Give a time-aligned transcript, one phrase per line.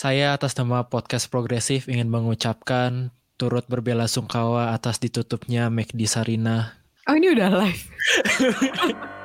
[0.00, 6.72] Saya atas nama podcast progresif ingin mengucapkan turut berbela sungkawa atas ditutupnya McD Sarina.
[7.04, 7.84] Oh ini udah live.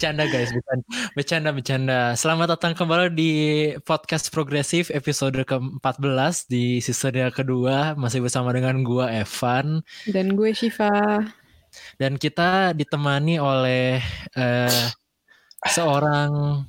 [0.00, 2.00] Bercanda guys, bercanda, bercanda, bercanda.
[2.16, 3.32] Selamat datang kembali di
[3.84, 7.92] podcast progresif episode ke-14 di season yang kedua.
[8.00, 9.84] Masih bersama dengan gua Evan.
[10.08, 11.20] Dan gue Shiva.
[12.00, 14.00] Dan kita ditemani oleh
[14.40, 14.88] uh,
[15.68, 16.64] seorang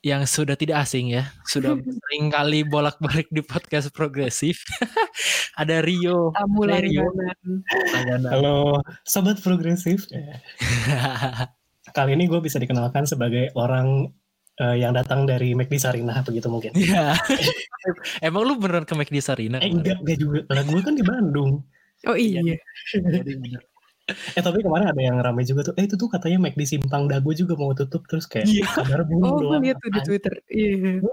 [0.00, 1.36] yang sudah tidak asing ya.
[1.44, 4.64] Sudah sering kali bolak-balik di podcast progresif.
[5.60, 6.32] Ada Rio.
[6.32, 7.12] Tamu Hai, Rio.
[7.92, 8.32] langganan.
[8.32, 10.08] Halo, sobat progresif.
[11.94, 14.10] Kali ini gue bisa dikenalkan sebagai orang
[14.58, 16.74] eh, yang datang dari McD Sarinah begitu mungkin.
[16.82, 17.14] Iya.
[18.24, 19.60] Emang lu beneran ke McD Sarina?
[19.60, 20.40] Eh enggak, enggak juga.
[20.48, 21.60] Lah gue kan di Bandung.
[22.08, 22.40] Oh iya.
[22.90, 23.60] Jadi bener.
[24.36, 25.74] Eh tapi kemarin ada yang ramai juga tuh.
[25.76, 28.64] Eh itu tuh katanya McD Simpang Dago juga mau tutup terus kayak Iya.
[28.72, 30.34] kabar Oh gue lihat tuh di Twitter.
[30.48, 31.04] Iya.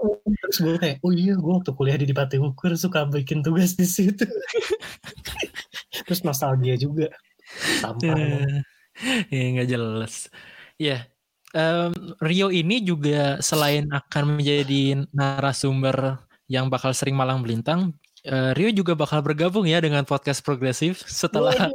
[0.42, 3.84] Terus gue kayak, oh iya gue waktu kuliah di Dipati Ukur suka bikin tugas di
[3.84, 4.24] situ.
[6.08, 7.12] terus nostalgia juga.
[7.84, 8.16] Sampah.
[9.28, 10.32] Ya nggak jelas.
[10.82, 11.06] Ya,
[11.54, 16.18] em, Rio ini juga selain akan menjadi narasumber
[16.50, 17.94] yang bakal sering malang melintang,
[18.26, 21.54] eh, Rio juga bakal bergabung ya dengan podcast progresif setelah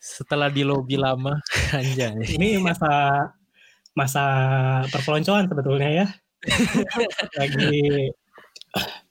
[0.00, 1.36] setelah di lobby lama
[1.76, 2.16] anjay.
[2.32, 2.88] Ini masa
[3.92, 4.24] masa
[4.88, 6.06] perpeloncoan sebetulnya ya.
[7.40, 8.08] Lagi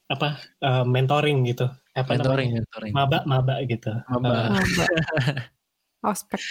[0.09, 1.69] apa eh, mentoring gitu.
[1.93, 2.65] Apa Mentoring, namanya?
[2.65, 2.93] mentoring.
[2.97, 3.93] Maba maba gitu.
[4.09, 4.57] Maba.
[4.57, 4.85] Maba.
[6.09, 6.41] Ospek.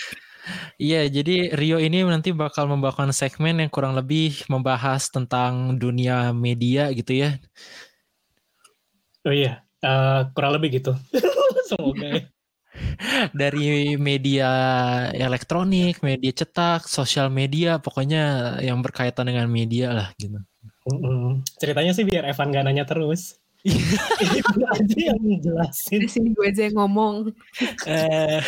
[0.78, 6.91] Iya, jadi Rio ini nanti bakal membawakan segmen yang kurang lebih membahas tentang dunia media
[6.91, 7.38] gitu ya.
[9.22, 10.92] oh iya, eh, kurang lebih gitu.
[11.70, 12.22] Semoga ya.
[13.41, 14.50] Dari media
[15.12, 20.41] elektronik, media cetak, sosial media, pokoknya yang berkaitan dengan media lah gitu.
[20.88, 21.47] Mm-mm.
[21.62, 23.41] Ceritanya sih biar Evan gak nanya terus.
[23.62, 26.00] Itu aja yang jelasin.
[26.03, 27.31] Di sini gue aja yang ngomong.
[27.87, 28.41] Eh,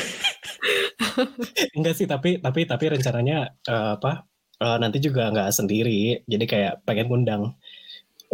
[1.76, 4.26] Enggak sih, tapi tapi tapi rencananya eh, apa?
[4.62, 6.22] eh, nanti juga nggak sendiri.
[6.26, 7.42] Jadi kayak pengen ngundang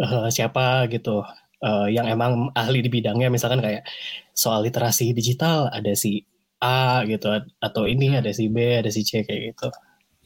[0.01, 1.21] eh, siapa gitu
[1.63, 3.29] eh, yang emang ahli di bidangnya.
[3.33, 3.83] Misalkan kayak
[4.33, 6.23] soal literasi digital ada si
[6.61, 7.27] A gitu
[7.57, 9.67] atau ini ada si B, ada si C kayak gitu.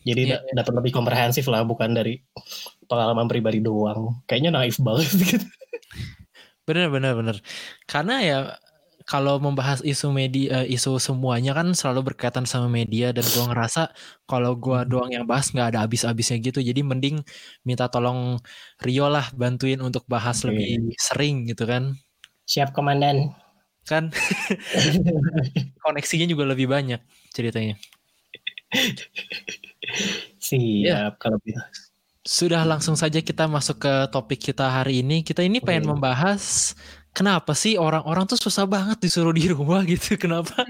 [0.06, 2.22] Jadi Iya, da- dapat lebih komprehensif lah, bukan dari
[2.86, 4.22] pengalaman pribadi doang.
[4.30, 5.48] Kayaknya naif banget gitu.
[6.66, 7.38] Bener bener bener.
[7.86, 8.38] Karena ya
[9.06, 13.94] kalau membahas isu media, eh, isu semuanya kan selalu berkaitan sama media dan gua ngerasa
[14.26, 16.60] kalau gua doang yang bahas nggak ada habis-habisnya gitu.
[16.60, 17.22] Jadi mending
[17.62, 18.42] minta tolong
[18.82, 20.58] Rio lah bantuin untuk bahas Oke.
[20.58, 21.94] lebih sering gitu kan.
[22.50, 23.38] Siap komandan.
[23.86, 24.10] Kan
[25.86, 26.98] koneksinya juga lebih banyak
[27.30, 27.78] ceritanya.
[30.42, 31.62] Siap kalau gitu.
[32.26, 35.22] Sudah langsung saja kita masuk ke topik kita hari ini.
[35.22, 36.74] Kita ini pengen membahas
[37.14, 40.18] kenapa sih orang-orang tuh susah banget disuruh di rumah gitu.
[40.18, 40.66] Kenapa?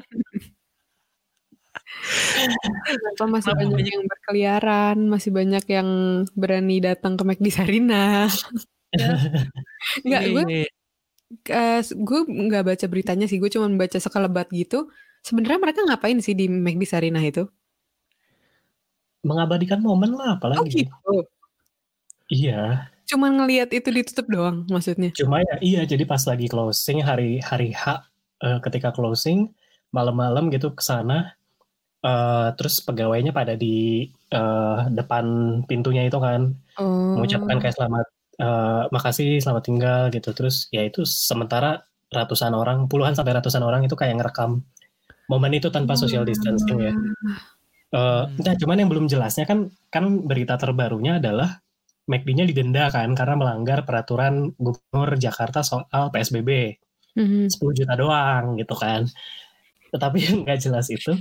[2.86, 5.90] Kenapa masih Kenapa banyak yang berkeliaran, masih banyak yang
[6.36, 8.28] berani datang ke McD Sarina.
[10.04, 10.44] Enggak, gue
[11.96, 14.92] gue nggak baca beritanya sih, gue cuma baca sekelebat gitu.
[15.26, 17.48] Sebenarnya mereka ngapain sih di McD Sarina itu?
[19.26, 20.86] Mengabadikan momen lah Oh apalagi.
[20.86, 21.26] gitu.
[22.32, 22.90] Iya.
[23.06, 25.14] Cuman ngelihat itu ditutup doang maksudnya.
[25.14, 28.02] Cuma ya iya jadi pas lagi closing hari hari H
[28.42, 29.54] eh, ketika closing
[29.94, 31.38] malam-malam gitu ke sana
[32.02, 35.26] eh, terus pegawainya pada di eh, depan
[35.70, 37.16] pintunya itu kan Oh.
[37.16, 38.06] mengucapkan kayak selamat
[38.36, 43.88] eh, makasih selamat tinggal gitu terus ya itu sementara ratusan orang puluhan sampai ratusan orang
[43.88, 44.60] itu kayak ngerekam
[45.32, 46.92] momen itu tanpa social distancing ya.
[47.96, 48.28] Hmm.
[48.44, 51.64] nah, cuman yang belum jelasnya kan kan berita terbarunya adalah
[52.10, 56.78] McD-nya didenda kan karena melanggar peraturan gubernur Jakarta soal PSBB
[57.18, 57.50] Mhm.
[57.54, 59.06] 10 juta doang gitu kan.
[59.94, 61.14] Tetapi yang nggak jelas itu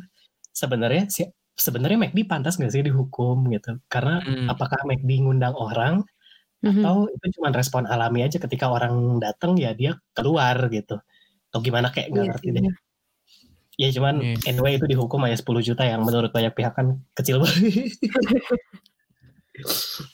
[0.55, 1.25] sebenarnya si
[1.59, 3.79] sebenarnya McD pantas nggak sih dihukum gitu?
[3.93, 4.49] Karena Hmm.
[4.53, 6.05] apakah McD ngundang orang
[6.65, 6.81] Mhm.
[6.85, 10.97] atau itu cuma respon alami aja ketika orang datang ya dia keluar gitu?
[11.53, 12.63] Atau gimana kayak nggak Iya ngerti deh.
[13.81, 14.37] Ya cuman Iya.
[14.55, 17.55] anyway itu dihukum aja 10 juta yang menurut banyak pihak kan kecil banget.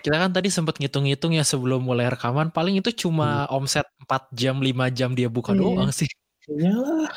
[0.00, 4.58] kita kan tadi sempat ngitung-ngitung ya sebelum mulai rekaman paling itu cuma omset 4 jam
[4.58, 5.60] 5 jam dia buka Iya.
[5.60, 6.08] doang sih.
[6.46, 7.08] Iyalah.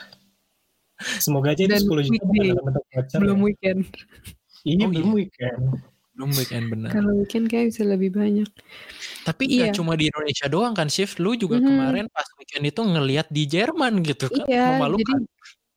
[1.19, 3.43] Semoga aja itu Dan 10 juta bukan dalam bentuk voucher Belum ya.
[3.43, 3.79] weekend.
[4.63, 5.15] Iya, Oh, belum iya.
[5.17, 5.61] weekend.
[6.13, 6.89] Belum weekend benar.
[6.93, 8.49] Kalau weekend kayak bisa lebih banyak.
[9.23, 9.57] Tapi Iya.
[9.67, 11.17] nggak cuma di Indonesia doang kan Shift.
[11.17, 11.65] Lu juga Mhm.
[11.65, 14.45] kemarin pas weekend itu ngelihat di Jerman gitu kan.
[14.45, 15.19] Iya, jadi Memalukan.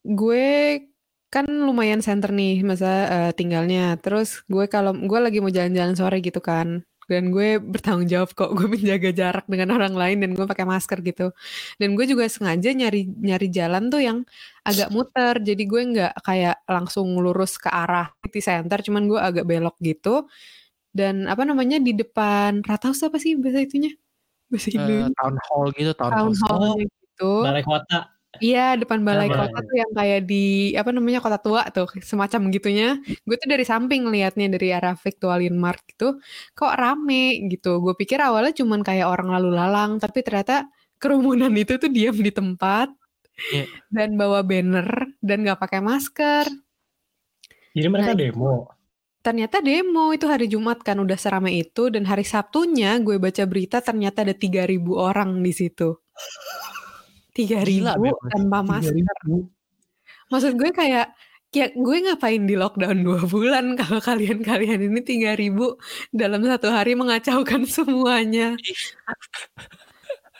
[0.04, 0.46] gue
[1.26, 3.96] kan lumayan center nih masa eh, tinggalnya.
[3.98, 6.84] Terus gue kalau gue lagi mau jalan-jalan sore gitu kan.
[7.06, 10.98] Dan gue bertanggung jawab kok gue menjaga jarak dengan orang lain dan gue pakai masker
[11.06, 11.30] gitu.
[11.78, 14.18] Dan gue juga sengaja nyari nyari jalan tuh yang
[14.66, 15.38] agak muter.
[15.42, 20.26] Jadi gue nggak kayak langsung lurus ke arah city center, cuman gue agak belok gitu.
[20.90, 23.92] Dan apa namanya di depan Rathaus apa sih bahasa itunya?
[24.48, 25.12] Bahasa Indonya.
[25.14, 26.58] town hall gitu, town, Town hall.
[26.58, 27.32] hall gitu.
[27.44, 28.15] Balai kota.
[28.42, 29.48] Iya, depan balai Balai.
[29.48, 32.86] kota tuh yang kayak di apa namanya kota tua tuh, semacam gitunya.
[33.26, 36.18] Gue tuh dari samping ngelihatnya dari arah Victorian Mart gitu,
[36.56, 37.78] kok rame gitu.
[37.84, 40.66] Gue pikir awalnya cuman kayak orang lalu lalang, tapi ternyata
[41.00, 42.88] kerumunan itu tuh diam di tempat
[43.52, 43.68] Iya.
[43.92, 44.88] dan bawa banner
[45.20, 46.48] dan nggak pakai masker.
[47.76, 48.54] Jadi mereka Nah, demo.
[49.20, 53.82] Ternyata demo itu hari Jumat kan udah seramai itu dan hari Sabtunya gue baca berita
[53.82, 55.98] ternyata ada 3000 orang di situ.
[57.36, 58.32] 3000 Gila, memang.
[58.32, 58.94] tanpa masker.
[58.96, 59.48] 3.000.
[60.32, 61.06] Maksud gue kayak
[61.56, 65.78] ya gue ngapain di lockdown dua bulan kalau kalian-kalian ini 3000
[66.12, 68.60] dalam satu hari mengacaukan semuanya.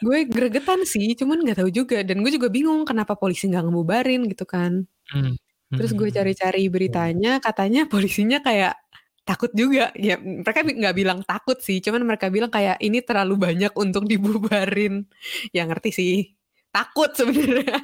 [0.05, 4.29] gue gregetan sih, cuman nggak tahu juga dan gue juga bingung kenapa polisi nggak ngebubarin
[4.29, 4.85] gitu kan.
[5.09, 5.35] Hmm.
[5.77, 6.17] Terus gue Hmm.
[6.21, 8.77] cari-cari beritanya, katanya polisinya kayak
[9.25, 9.93] takut juga.
[9.97, 15.09] Ya mereka nggak bilang takut sih, cuman mereka bilang kayak ini terlalu banyak untuk dibubarin.
[15.57, 16.36] Ya ngerti sih.
[16.75, 17.79] Takut sebenarnya.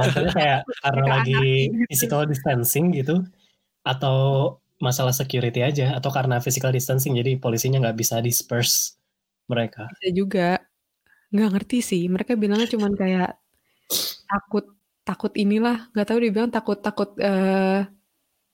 [0.00, 1.86] Maksudnya kayak karena lagi gitu.
[1.90, 3.22] physical distancing gitu
[3.84, 4.18] atau
[4.82, 8.98] masalah security aja atau karena physical distancing jadi polisinya nggak bisa disperse
[9.46, 9.86] mereka.
[9.98, 10.48] Bisa juga.
[11.30, 12.02] Nggak ngerti sih.
[12.10, 13.30] Mereka bilangnya cuman kayak
[14.26, 14.64] takut
[15.06, 15.90] takut inilah.
[15.94, 17.86] Nggak tahu dibilang takut takut eh,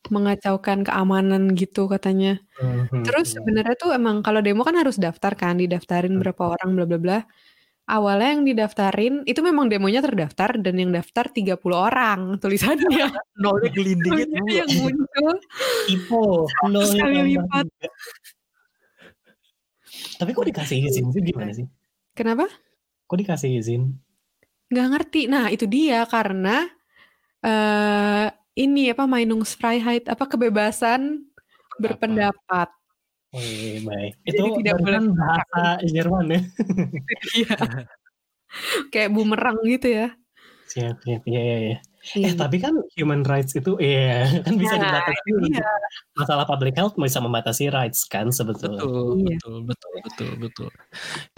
[0.09, 2.41] mengacaukan keamanan gitu katanya.
[2.57, 3.05] Mhm.
[3.05, 6.99] Terus sebenarnya tuh emang kalau demo kan harus daftar kan, didaftarin berapa orang bla bla
[6.99, 7.19] bla.
[7.91, 13.11] Awalnya yang didaftarin itu memang demonya terdaftar dan yang daftar 30 orang tulisannya.
[13.43, 14.39] Nolnya gelinding itu.
[14.47, 15.35] Yang muncul.
[15.91, 16.47] Ipo,
[16.87, 17.67] Sekali lipat.
[20.23, 21.67] Tapi kok dikasih izin sih gimana sih?
[22.15, 22.47] Kenapa?
[23.11, 23.99] Kok dikasih izin?
[24.71, 25.23] Nggak ngerti.
[25.27, 26.71] Nah itu dia karena
[27.43, 31.27] eh ini apa Meinungsfreiheit apa kebebasan
[31.83, 32.71] berpendapat.
[33.31, 34.13] Wih, baik.
[34.27, 36.41] Jadi Itu tidak boleh bahasa Jerman ya?
[37.39, 37.55] Iya.
[38.93, 40.09] Kayak bumerang gitu ya.
[40.71, 41.23] Siap, siap.
[41.27, 41.79] Iya, iya, iya.
[42.17, 42.27] Iya.
[42.33, 45.29] Eh, tapi kan human rights itu, iya, kan bisa Nah, dibatasi.
[45.53, 45.67] dia.
[46.17, 48.83] Masalah public health bisa membatasi rights kan sebetulnya.
[48.83, 49.37] Betul, Iya.
[49.37, 50.69] betul, betul, betul, betul.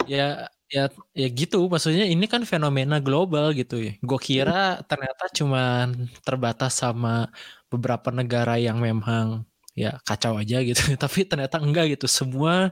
[0.09, 1.67] Ya, ya, ya gitu.
[1.69, 3.93] Maksudnya ini kan fenomena global gitu ya.
[4.01, 5.91] Gue kira ternyata cuma
[6.25, 7.29] terbatas sama
[7.69, 9.45] beberapa negara yang memang
[9.77, 10.81] ya kacau aja gitu.
[11.03, 12.05] Tapi ternyata enggak gitu.
[12.11, 12.71] Semua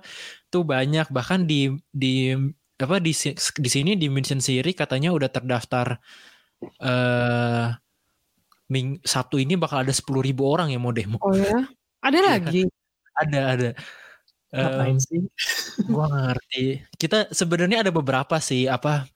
[0.54, 1.08] tuh banyak.
[1.12, 2.34] Bahkan di di
[2.82, 5.98] apa di di sini di München sendiri katanya udah terdaftar
[6.84, 7.68] eh
[8.72, 11.20] Ming, Sabtu ini bakal ada 10.000 orang yang mau demo.
[11.22, 11.68] Oh ya.
[12.04, 12.28] Ada Iya.
[12.40, 12.62] lagi.
[13.20, 13.70] Ada, ada.
[14.56, 15.22] Ngapain sih?
[15.90, 16.84] gua ngerti.
[17.02, 19.08] Kita sebenarnya ada beberapa sih apa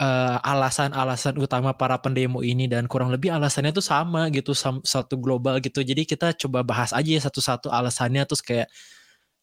[0.00, 5.58] eh, alasan-alasan utama para pendemo ini dan kurang lebih alasannya tuh sama gitu satu global
[5.62, 5.80] gitu.
[5.82, 8.68] Jadi kita coba bahas aja ya satu-satu alasannya terus kayak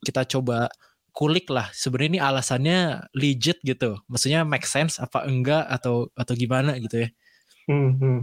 [0.05, 0.67] kita coba
[1.12, 2.79] kulik lah sebenarnya ini alasannya
[3.15, 4.00] legit gitu.
[4.08, 7.10] Maksudnya make sense apa enggak atau atau gimana gitu ya.
[7.70, 7.91] Hmm.
[8.00, 8.20] Tuh?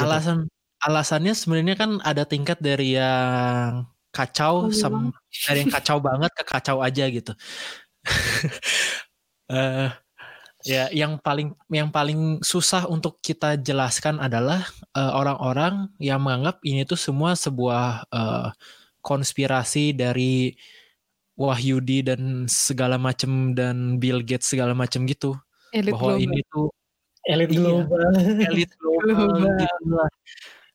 [0.00, 0.48] alasan
[0.80, 3.84] alasannya sebenarnya kan ada tingkat dari yang
[4.16, 4.80] Oh, kacau iya.
[4.80, 4.94] sam
[5.44, 7.32] dari yang kacau banget ke kacau aja gitu.
[9.46, 10.05] Eh
[10.66, 16.82] ya yang paling yang paling susah untuk kita jelaskan adalah eh, orang-orang yang menganggap ini
[16.82, 18.48] tuh semua sebuah eh,
[19.00, 20.58] konspirasi dari
[21.36, 25.36] Wahyudi dan segala macam dan Bill Gates segala macam gitu
[25.70, 26.24] Elit bahwa global.
[26.26, 26.66] ini tuh
[27.26, 27.58] Elit Iya.
[27.60, 28.02] global.
[28.50, 29.54] elit global Global.
[29.58, 30.10] gitu lah.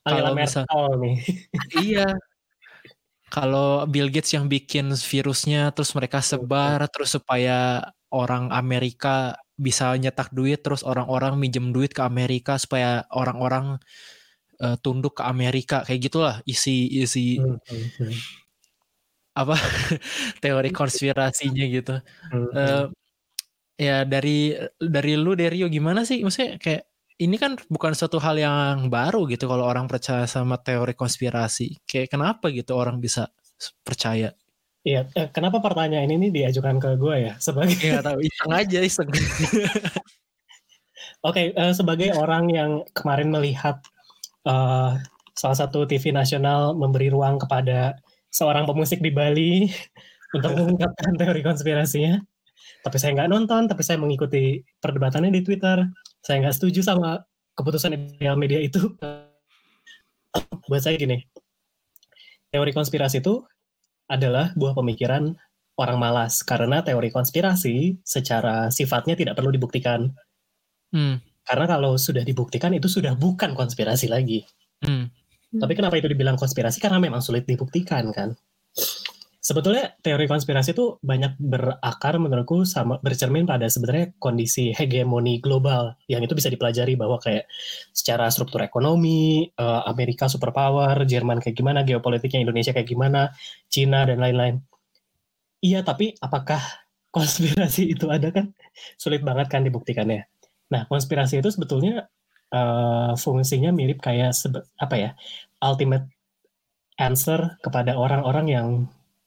[0.02, 0.68] Kalau misal-
[1.00, 1.16] nih.
[1.88, 2.08] iya.
[3.32, 7.80] Kalau Bill Gates yang bikin virusnya terus mereka sebar terus supaya
[8.12, 13.78] orang Amerika bisa nyetak duit terus orang-orang minjem duit ke Amerika supaya orang-orang
[14.62, 18.14] eh, tunduk ke Amerika kayak gitulah isi isi Hmm, hmm, hmm.
[19.42, 19.56] apa
[20.44, 21.96] teori konspirasinya gitu.
[22.32, 22.52] Hmm.
[22.52, 22.86] Eh,
[23.82, 26.84] ya dari dari lu Derio gimana sih maksudnya kayak
[27.22, 32.14] ini kan bukan suatu hal yang baru gitu kalau orang percaya sama teori konspirasi kayak
[32.14, 33.30] kenapa gitu orang bisa
[33.86, 34.34] percaya
[34.82, 37.34] Iya, eh, kenapa pertanyaan ini diajukan ke gue ya?
[37.38, 39.10] Sebagai ya tahu iseng aja iseng.
[41.28, 43.78] Oke, uh, sebagai orang yang kemarin melihat
[44.50, 44.98] uh,
[45.38, 47.94] salah satu TV nasional memberi ruang kepada
[48.34, 49.70] seorang pemusik di Bali
[50.36, 52.18] untuk mengungkapkan teori konspirasinya,
[52.82, 55.86] tapi saya nggak nonton, tapi saya mengikuti perdebatannya di Twitter.
[56.26, 57.22] Saya nggak setuju sama
[57.54, 58.98] keputusan editorial media itu.
[60.66, 61.22] Buat saya gini,
[62.50, 63.46] teori konspirasi itu
[64.12, 65.32] adalah buah pemikiran
[65.80, 70.12] orang malas karena teori konspirasi secara sifatnya tidak perlu dibuktikan.
[70.92, 71.24] Hmm.
[71.48, 74.44] Karena kalau sudah dibuktikan itu sudah bukan konspirasi lagi.
[74.84, 75.10] Hmm.
[75.52, 76.80] Tapi kenapa itu dibilang konspirasi?
[76.84, 78.36] Karena memang sulit dibuktikan kan.
[79.52, 86.24] Sebetulnya teori konspirasi itu banyak berakar menurutku sama bercermin pada sebenarnya kondisi hegemoni global yang
[86.24, 87.52] itu bisa dipelajari bahwa kayak
[87.92, 93.36] secara struktur ekonomi uh, Amerika superpower, Jerman kayak gimana, geopolitiknya Indonesia kayak gimana,
[93.68, 94.64] Cina dan lain-lain.
[95.60, 96.64] Iya, tapi apakah
[97.16, 98.56] konspirasi itu ada kan?
[98.96, 100.32] Sulit banget kan dibuktikannya.
[100.72, 102.08] Nah, konspirasi itu sebetulnya
[102.56, 104.32] uh, fungsinya mirip kayak
[104.80, 105.12] apa ya?
[105.60, 106.08] ultimate
[106.96, 108.68] answer kepada orang-orang yang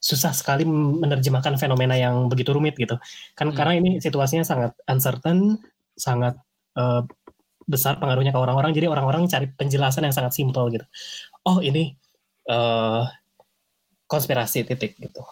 [0.04, 3.00] susah sekali menerjemahkan fenomena yang begitu rumit gitu.
[3.32, 3.56] Kan hmm.
[3.56, 5.56] karena ini situasinya sangat uncertain,
[5.96, 6.36] sangat
[6.76, 7.00] uh,
[7.64, 8.76] besar pengaruhnya ke orang-orang.
[8.76, 10.84] Jadi orang-orang cari penjelasan yang sangat simpel gitu.
[11.48, 11.96] Oh ini
[12.52, 13.08] uh,
[14.04, 15.24] konspirasi titik gitu.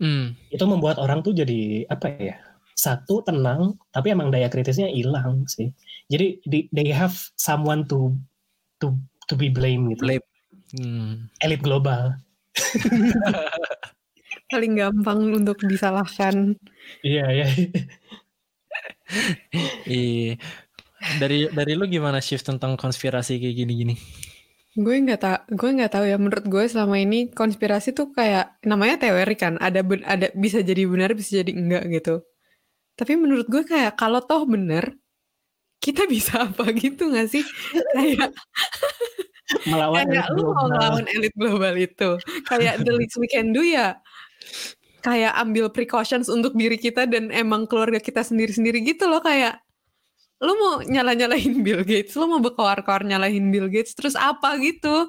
[0.00, 0.32] Hmm.
[0.48, 2.40] Itu membuat orang tuh jadi apa ya?
[2.74, 5.68] Satu tenang, tapi emang daya kritisnya hilang sih.
[6.08, 6.40] Jadi
[6.72, 8.16] they have someone to
[8.80, 8.96] to
[9.28, 10.00] to be blame gitu.
[10.00, 10.26] Blame.
[10.74, 11.28] Hmm.
[11.44, 12.16] Elit global.
[14.54, 16.54] paling gampang untuk disalahkan.
[17.02, 17.46] Iya, iya.
[19.84, 20.40] Iya.
[21.20, 23.94] Dari dari lu gimana shift tentang konspirasi kayak gini-gini?
[24.74, 26.16] Gue nggak tak, gue nggak tahu ya.
[26.16, 29.60] Menurut gue selama ini konspirasi tuh kayak namanya teori kan.
[29.60, 32.24] Ada ada bisa jadi benar, bisa jadi enggak gitu.
[32.96, 34.96] Tapi menurut gue kayak kalau toh bener,
[35.78, 37.44] kita bisa apa gitu nggak sih?
[37.94, 38.32] kayak
[39.68, 42.10] melawan kayak lu mau melawan elit global itu.
[42.48, 44.00] Kayak the least we can do ya
[45.04, 49.60] kayak ambil precautions untuk diri kita dan emang keluarga kita sendiri-sendiri gitu loh kayak
[50.42, 55.08] lu mau nyala-nyalain Bill Gates, lu mau berkoar-koar nyalahin Bill Gates terus apa gitu.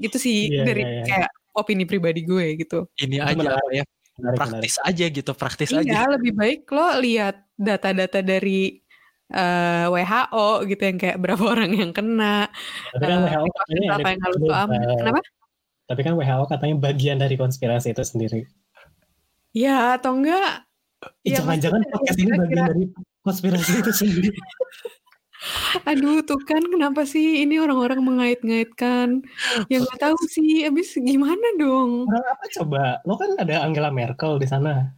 [0.00, 1.06] Gitu sih yeah, dari yeah, yeah.
[1.06, 2.88] kayak opini pribadi gue gitu.
[2.96, 3.84] Ini aja menarik, ya.
[4.16, 4.88] Menarik, praktis menarik.
[4.88, 5.92] aja gitu, praktis iya, aja.
[5.92, 8.80] Iya, lebih baik lo lihat data-data dari
[9.32, 12.48] uh, eh, WHO gitu yang kayak berapa orang yang kena.
[12.96, 14.80] Tapi kan uh, WHO katanya apa yang harus lo ambil.
[14.96, 15.20] Kenapa?
[15.82, 18.40] Tapi kan WHO katanya bagian dari konspirasi itu sendiri.
[19.52, 20.64] Ya atau enggak?
[21.28, 22.84] Eh, ya, jangan-jangan podcast ini bagian dari
[23.20, 24.30] konspirasi itu sendiri.
[25.90, 29.26] Aduh, tuh kan kenapa sih ini orang-orang mengait-ngaitkan?
[29.66, 32.06] Yang nggak tahu sih, abis gimana dong?
[32.06, 32.84] Orang apa coba?
[33.02, 34.94] Lo kan ada Angela Merkel di sana.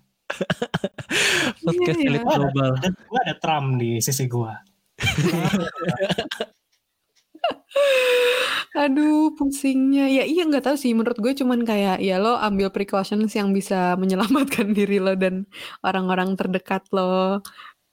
[1.64, 2.36] Podcast iya, elit ya.
[2.36, 2.70] global.
[2.80, 4.52] Dan gue ada Trump di sisi gue.
[8.74, 10.10] Aduh, pusingnya.
[10.10, 10.90] Ya iya nggak tahu sih.
[10.94, 15.46] Menurut gue cuman kayak ya lo ambil precautions yang bisa menyelamatkan diri lo dan
[15.86, 17.38] orang-orang terdekat lo.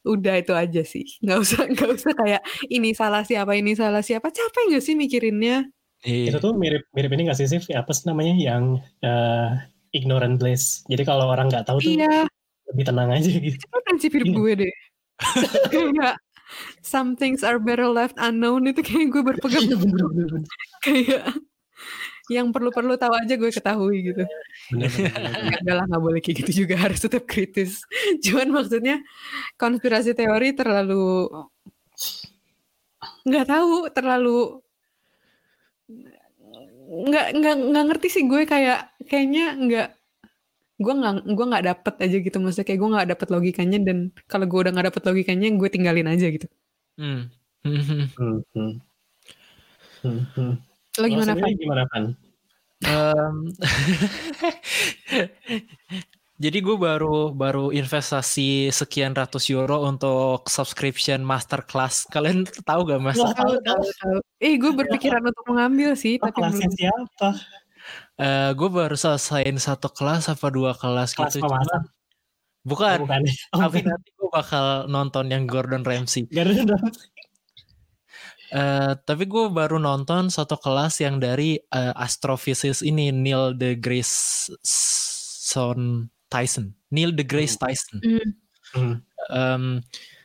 [0.02, 1.06] Udah itu aja sih.
[1.22, 2.42] Nggak usah nggak usah kayak
[2.74, 4.34] ini salah siapa ini salah siapa.
[4.34, 5.70] Capek nggak sih mikirinnya?
[6.02, 9.54] Itu tuh mirip mirip ini nggak sih sih apa sih namanya yang uh,
[9.94, 10.82] ignorant bliss.
[10.90, 12.26] Jadi kalau orang nggak tahu tuh iya.
[12.74, 13.54] lebih tenang aja gitu.
[13.54, 14.38] Itu prinsip hidup iya.
[14.42, 14.74] gue deh.
[15.70, 16.18] kayak
[16.82, 18.68] some things are better left unknown.
[18.68, 19.66] Itu kayak gue berpegang.
[19.68, 19.78] Iya,
[20.82, 21.26] kayak
[22.32, 24.24] yang perlu-perlu tahu aja gue ketahui gitu.
[24.72, 26.80] Enggak lah nggak boleh kayak gitu juga.
[26.84, 27.84] Harus tetap kritis.
[28.24, 29.04] Cuman maksudnya
[29.60, 31.28] konspirasi teori terlalu
[33.26, 34.62] nggak tahu terlalu
[36.92, 39.90] nggak nggak nggak ngerti sih gue kayak kayaknya nggak
[40.82, 44.50] gue nggak gue nggak dapet aja gitu maksudnya kayak gue nggak dapet logikanya dan kalau
[44.50, 46.48] gue udah nggak dapet logikanya gue tinggalin aja gitu
[46.98, 47.30] hmm.
[47.62, 48.74] hmm, hmm.
[50.02, 50.54] hmm
[51.00, 51.52] lo gimana Pan?
[51.56, 52.04] gimana Pan?
[52.82, 53.54] Um,
[56.44, 62.10] jadi gue baru baru investasi sekian ratus euro untuk subscription masterclass.
[62.10, 63.22] Kalian tahu gak mas?
[63.22, 64.18] Tahu tahu tahu.
[64.42, 66.74] Eh gue berpikiran untuk mengambil sih, oh, tapi belum.
[66.74, 67.30] siapa?
[68.22, 71.42] Uh, eh, gue baru selesaiin satu kelas apa dua kelas, kelas gitu.
[71.42, 71.58] Cuma,
[72.62, 72.98] bukan.
[73.02, 73.22] Oh, bukan.
[73.50, 73.90] Oh, tapi bukan.
[73.98, 76.30] nanti gue bakal nonton yang Gordon Ramsay.
[76.30, 77.10] Gordon Ramsay.
[78.52, 84.52] Uh, tapi gue baru nonton satu kelas yang dari uh, astrofisis ini Neil deGrasse
[85.52, 87.64] Son Tyson, Neil deGrasse hmm.
[87.64, 87.98] Tyson.
[88.72, 88.96] Mm.
[89.32, 89.64] Um,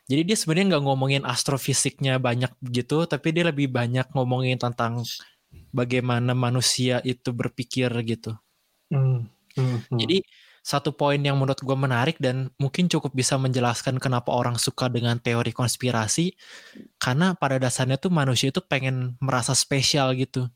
[0.06, 5.02] jadi dia sebenarnya nggak ngomongin astrofisiknya banyak gitu, tapi dia lebih banyak ngomongin tentang
[5.75, 8.36] bagaimana manusia itu berpikir gitu.
[8.92, 9.28] Hmm.
[9.56, 9.80] Hmm.
[9.92, 10.22] Jadi
[10.66, 15.14] satu poin yang menurut gue menarik dan mungkin cukup bisa menjelaskan kenapa orang suka dengan
[15.22, 16.34] teori konspirasi
[16.98, 20.50] karena pada dasarnya tuh manusia itu pengen merasa spesial gitu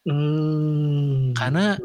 [0.00, 1.36] Hmm.
[1.36, 1.76] karena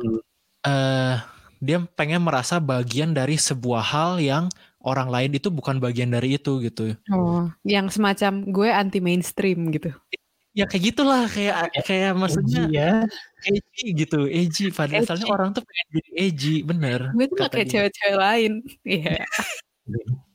[0.63, 1.15] eh
[1.59, 4.47] dia pengen merasa bagian dari sebuah hal yang
[4.79, 9.91] orang lain itu bukan bagian dari itu gitu Oh, yang semacam gue anti mainstream gitu.
[10.55, 12.89] Ya kayak gitulah kayak kayak maksudnya ya.
[13.43, 15.03] edgy gitu edgy pada Edgy.
[15.03, 18.51] dasarnya orang tuh pengen jadi edgy bener Gue tuh kayak cewek-cewek lain.
[18.87, 19.19] Iya.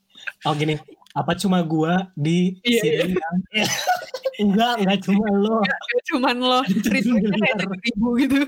[0.48, 0.72] Oh gini,
[1.12, 3.12] apa cuma gua di Iya, sini yang
[4.44, 5.60] enggak, enggak cuma lo.
[5.60, 8.38] Kayak Cuman lo retweetnya kayak ribu gitu.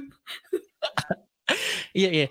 [1.93, 2.27] Iya iya.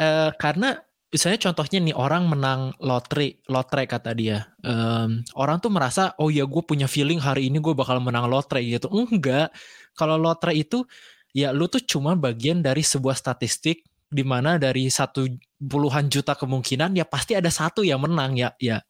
[0.00, 0.80] Eh, karena
[1.12, 4.48] misalnya contohnya nih orang menang lotre, lotre kata dia.
[4.64, 8.64] Em, orang tuh merasa oh ya gue punya feeling hari ini gue bakal menang lotre
[8.64, 8.88] gitu.
[8.88, 9.52] Enggak.
[9.92, 10.88] Kalau lotre itu
[11.36, 15.24] ya lu tuh cuma bagian dari sebuah statistik di mana dari satu
[15.56, 18.80] puluhan juta kemungkinan ya pasti ada satu yang menang ya ya.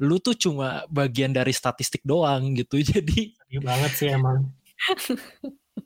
[0.00, 2.80] Lu tuh cuma bagian dari statistik doang gitu.
[2.96, 4.48] Jadi Sedih banget sih emang.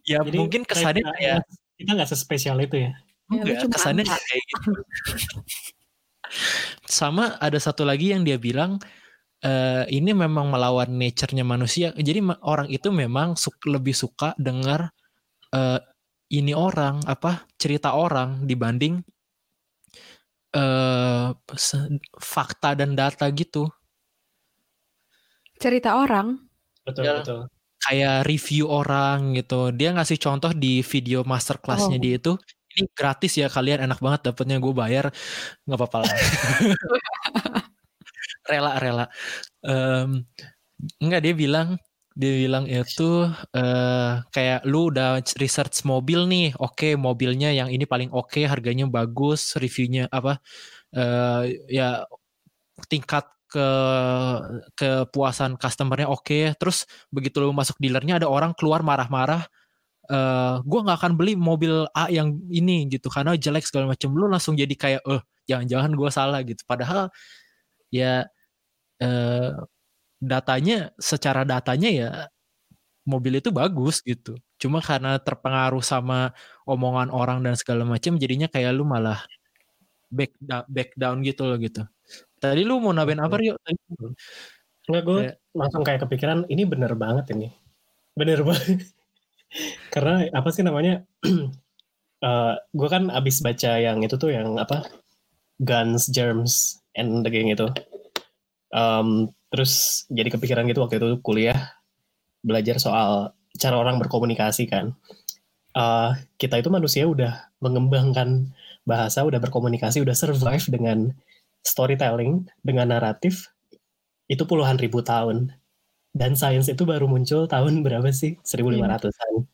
[0.06, 1.38] ya Jadi mungkin kesannya kita- kayak
[1.82, 2.94] kita nggak sespesial itu ya.
[3.30, 4.70] Ya, Enggak, cuma kesannya kayak gitu.
[6.86, 8.78] Sama ada satu lagi yang dia bilang
[9.42, 11.90] eh, ini memang melawan nature-nya manusia.
[11.96, 14.92] Jadi orang itu memang suk- lebih suka dengar
[15.54, 15.80] eh,
[16.30, 19.02] ini orang apa cerita orang dibanding
[20.50, 23.70] eh se- fakta dan data gitu.
[25.60, 26.40] Cerita orang.
[26.82, 27.14] Betul Ya.
[27.20, 27.40] betul.
[27.80, 29.72] Kayak review orang gitu.
[29.72, 32.02] Dia ngasih contoh di video masterclass-nya Oh.
[32.02, 32.32] dia itu.
[32.70, 35.10] Ini gratis ya kalian enak banget dapetnya gue bayar
[35.66, 36.14] nggak apa-apa lah.
[38.50, 39.04] rela rela.
[39.66, 40.24] Em,
[41.02, 41.68] enggak dia bilang
[42.18, 48.10] dia bilang itu eh kayak lu udah research mobil nih, oke mobilnya yang ini paling
[48.14, 50.38] oke, harganya bagus, reviewnya apa
[50.96, 52.04] eh ya
[52.92, 53.66] tingkat ke
[54.78, 59.44] kepuasan customernya oke, terus begitu lu masuk dealernya ada orang keluar marah-marah
[60.10, 64.26] eh gue nggak akan beli mobil A yang ini gitu karena jelek segala macam lu
[64.26, 67.14] langsung jadi kayak eh jangan-jangan gue salah gitu padahal
[67.94, 68.26] ya
[68.98, 69.50] eh
[70.20, 72.10] datanya secara datanya ya
[73.06, 76.34] mobil itu bagus gitu cuma karena terpengaruh sama
[76.68, 79.24] omongan orang dan segala macam jadinya kayak lu malah
[80.12, 81.86] back da- back down gitu loh gitu
[82.42, 83.54] tadi lu mau nambahin apa Rio?
[83.62, 83.78] Tadi-
[84.90, 85.18] Enggak gue
[85.54, 87.54] langsung kayak kepikiran ini bener banget ini.
[88.18, 88.90] Bener banget.
[89.92, 91.02] Karena apa sih namanya?
[92.26, 94.86] eh gue kan abis baca yang itu tuh yang apa?
[95.60, 97.68] Guns, Germs, and the Gang itu.
[98.70, 101.74] Em, terus jadi kepikiran gitu waktu itu kuliah
[102.40, 104.94] belajar soal cara orang berkomunikasi kan.
[105.76, 108.50] Eh, kita itu manusia udah mengembangkan
[108.82, 110.98] bahasa, udah berkomunikasi, udah survive dengan
[111.62, 113.52] storytelling, dengan naratif
[114.30, 115.54] itu puluhan ribu tahun.
[116.10, 118.34] Dan sains itu baru muncul tahun berapa sih?
[118.42, 119.46] 1500-an.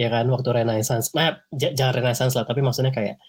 [0.00, 1.12] Ya kan waktu Renaissance.
[1.12, 3.20] Nah, jangan Renaissance lah, tapi maksudnya kayak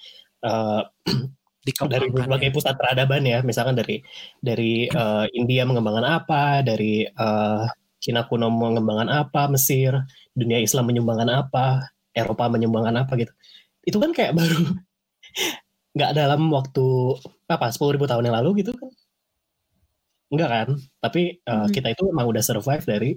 [0.46, 0.82] eh,
[1.94, 2.56] dari berbagai ya.
[2.56, 4.00] pusat peradaban ya, misalkan dari
[4.40, 7.66] dari eh, India mengembangkan apa, dari eh,
[8.02, 9.94] Cina kuno mengembangkan apa, Mesir,
[10.32, 13.34] dunia Islam menyumbangkan apa, Eropa menyumbangkan apa gitu.
[13.84, 14.80] Itu kan kayak baru
[15.92, 16.88] nggak dalam waktu
[17.52, 18.88] apa 10.000 tahun yang lalu gitu kan
[20.32, 21.70] enggak kan tapi eh, Mhm.
[21.76, 23.10] kita itu memang udah survive dari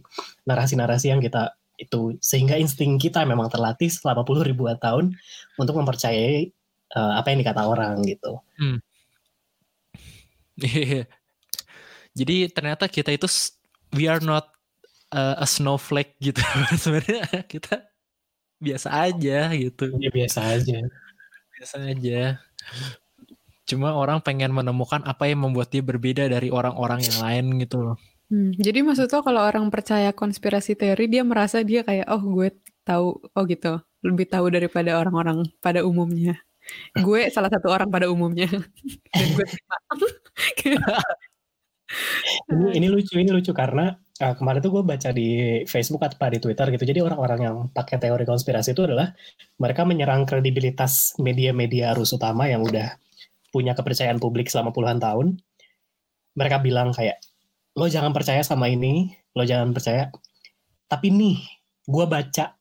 [0.45, 5.15] narasi-narasi yang kita itu sehingga insting kita memang terlatih selama puluh ribuan tahun
[5.57, 6.51] untuk mempercayai
[6.95, 8.39] eh, apa yang dikata orang gitu
[10.55, 11.11] Iya.
[12.15, 13.27] Jadi ternyata kita itu
[13.91, 14.47] we are not
[15.11, 16.39] uh, a snowflake gitu.
[16.83, 17.91] Sebenarnya kita
[18.63, 19.91] biasa aja gitu.
[19.99, 20.79] ya biasa aja
[21.59, 22.39] Biasa aja.
[23.65, 27.97] Cuma orang pengen menemukan apa yang membuat dia berbeda dari orang-orang yang lain gitu loh.
[28.29, 32.57] Hmm, jadi maksud lo kalau orang percaya konspirasi teori dia merasa dia kayak oh gue
[32.85, 36.41] tahu oh gitu lebih tahu daripada orang-orang pada umumnya.
[36.97, 38.49] Gue salah satu orang pada umumnya
[39.13, 39.47] dan gue
[40.57, 40.97] terima.
[42.53, 45.29] ini, ini lucu ini lucu karena eh, kemarin tuh gue baca di
[45.69, 49.13] Facebook atau di Twitter gitu jadi orang-orang yang pakai teori konspirasi itu adalah
[49.61, 52.97] mereka menyerang kredibilitas media-media arus utama yang udah
[53.55, 55.39] punya kepercayaan publik selama puluhan tahun
[56.35, 57.23] mereka bilang kayak
[57.79, 60.11] lo jangan percaya sama ini lo jangan percaya.
[60.87, 61.39] Tapi nih
[61.87, 62.55] gue baca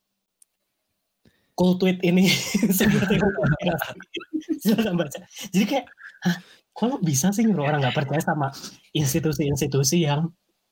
[1.54, 2.30] cool tweet ini.
[4.74, 5.20] Baca.
[5.52, 5.86] Jadi kayak
[6.24, 6.38] hah
[6.88, 8.50] lo bisa sih nyuruh orang nggak percaya sama
[8.96, 10.32] institusi-institusi yang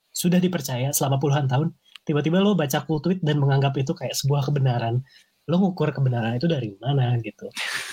[0.10, 1.76] sudah dipercaya selama puluhan tahun?
[2.02, 5.06] Tiba-tiba lo baca cool tweet dan menganggap itu kayak sebuah kebenaran.
[5.46, 7.46] Lo ngukur kebenaran itu dari mana gitu.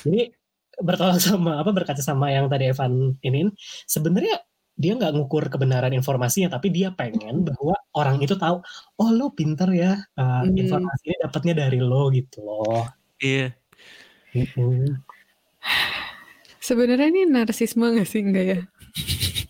[0.07, 0.33] Jadi
[0.79, 3.51] bertolak sama apa berkaca sama yang tadi Evan ini
[3.85, 4.41] sebenarnya
[4.79, 8.62] dia nggak ngukur kebenaran informasinya tapi dia pengen bahwa orang itu tahu
[8.97, 10.55] oh lo pinter ya uh, Hmm.
[10.55, 12.87] informasinya dapatnya dari lo gitu loh
[13.19, 13.51] Iya.
[14.31, 15.03] Mm-mm.
[16.61, 18.59] Sebenarnya ini narsisme gak sih enggak ya?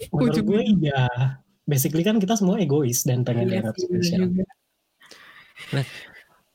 [0.09, 0.49] menurut Ujungnya.
[0.49, 1.03] gue iya
[1.64, 4.49] basically kan kita semua egois dan pengen Iya spesial juga.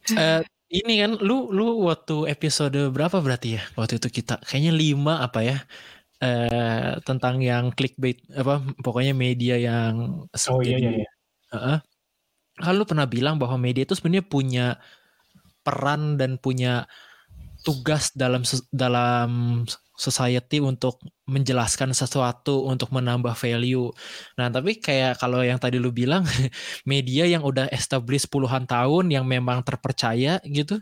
[0.10, 0.42] Eh,
[0.74, 5.40] ini kan lu lu waktu episode berapa berarti ya waktu itu kita kayaknya lima apa
[5.46, 5.58] ya
[6.24, 11.10] eh tentang yang clickbait apa pokoknya media yang oh iya iya, iya.
[11.54, 11.78] Heeh.
[12.58, 14.66] Kan lu pernah bilang bahwa media itu sebenarnya punya
[15.62, 16.90] peran dan punya
[17.64, 18.42] tugas dalam
[18.74, 20.98] dalam society untuk
[21.30, 23.94] menjelaskan sesuatu untuk menambah value.
[24.42, 26.26] Nah, tapi kayak kalau yang tadi lu bilang
[26.90, 30.82] media yang udah established puluhan tahun yang memang terpercaya gitu.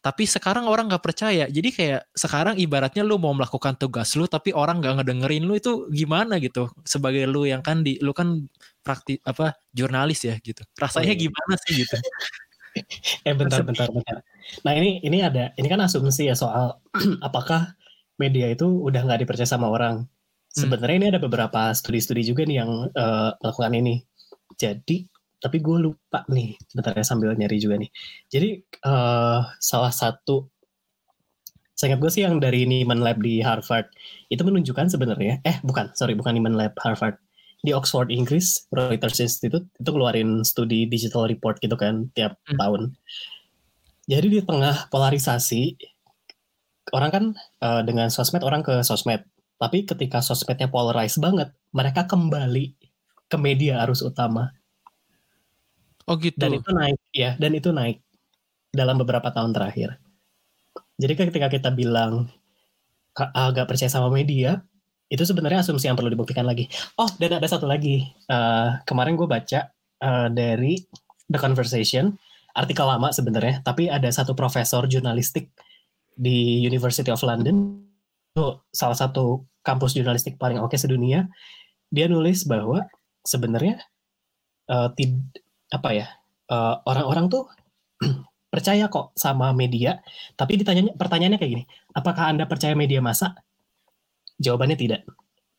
[0.00, 1.44] Tapi sekarang orang nggak percaya.
[1.44, 5.88] Jadi kayak sekarang ibaratnya lu mau melakukan tugas lu tapi orang nggak ngedengerin lu itu
[5.92, 6.72] gimana gitu.
[6.88, 8.48] Sebagai lu yang kan di lu kan
[8.80, 10.64] praktik apa jurnalis ya gitu.
[10.80, 11.22] Rasanya Oh, iya.
[11.28, 11.96] gimana sih gitu?
[13.26, 14.22] eh bentar bentar bentar
[14.62, 16.78] nah ini ini ada ini kan asumsi ya soal
[17.26, 17.74] apakah
[18.20, 20.04] media itu udah nggak dipercaya sama orang.
[20.52, 24.04] Sebenarnya ini ada beberapa studi-studi juga nih yang eh, melakukan ini.
[24.60, 25.08] Jadi
[25.40, 27.88] tapi gue lupa nih bentar ya sambil nyari juga nih.
[28.28, 30.52] Jadi eh, salah satu
[31.72, 33.88] saya ingat gue sih yang dari Nieman Lab di Harvard
[34.28, 37.16] itu menunjukkan sebenarnya eh bukan sorry bukan Nieman Lab Harvard.
[37.60, 42.56] Di Oxford Inggris Reuters Institute itu keluarin studi digital report gitu kan tiap Hmm.
[42.56, 42.82] tahun.
[44.08, 45.76] Jadi di tengah polarisasi
[46.92, 47.24] orang kan
[47.62, 49.24] eh, dengan sosmed orang ke sosmed.
[49.60, 52.74] Tapi ketika sosmednya polarized banget mereka kembali
[53.30, 54.50] ke media arus utama.
[56.08, 56.34] Oh gitu.
[56.42, 58.02] dan itu naik ya dan itu naik
[58.74, 60.02] dalam beberapa tahun terakhir.
[60.98, 62.26] Jadi ketika kita bilang
[63.14, 64.58] "Ka- agak percaya sama media
[65.06, 66.66] itu sebenarnya asumsi yang perlu dibuktikan lagi.
[66.98, 68.10] Oh dan ada satu lagi.
[68.10, 69.70] Eh, kemarin gue baca
[70.02, 70.82] eh, dari
[71.30, 72.10] The Conversation
[72.54, 75.54] artikel lama sebenarnya tapi ada satu profesor jurnalistik
[76.16, 77.82] di University of London
[78.30, 81.26] itu salah satu kampus jurnalistik paling oke sedunia
[81.90, 82.86] dia nulis bahwa
[83.26, 83.82] sebenarnya
[84.70, 86.06] eh, tid- apa ya
[86.50, 87.44] eh, orang-orang tuh
[88.52, 90.02] percaya kok sama media
[90.34, 93.34] tapi ditanya pertanyaannya kayak gini apakah anda percaya media massa?
[94.40, 95.04] Jawabannya tidak.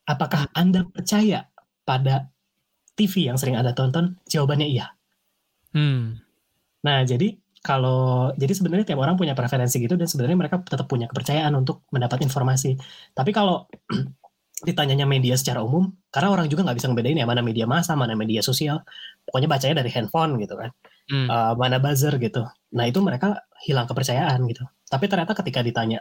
[0.10, 1.46] Apakah anda percaya
[1.86, 2.34] pada
[2.98, 4.18] TV yang sering anda tonton?
[4.26, 4.90] Jawabannya iya.
[5.72, 6.20] Hmm.
[6.84, 11.06] nah jadi kalau jadi sebenarnya tiap orang punya preferensi gitu dan sebenarnya mereka tetap punya
[11.08, 12.76] kepercayaan untuk mendapat informasi
[13.14, 13.70] tapi kalau
[14.68, 18.14] ditanyanya media secara umum karena orang juga nggak bisa ngebedain ya mana media massa mana
[18.14, 18.82] media sosial
[19.26, 20.70] pokoknya bacanya dari handphone gitu kan
[21.12, 21.28] Hmm.
[21.28, 22.46] uh, mana buzzer gitu.
[22.72, 24.64] Nah itu mereka hilang kepercayaan gitu.
[24.88, 26.00] Tapi ternyata ketika ditanya,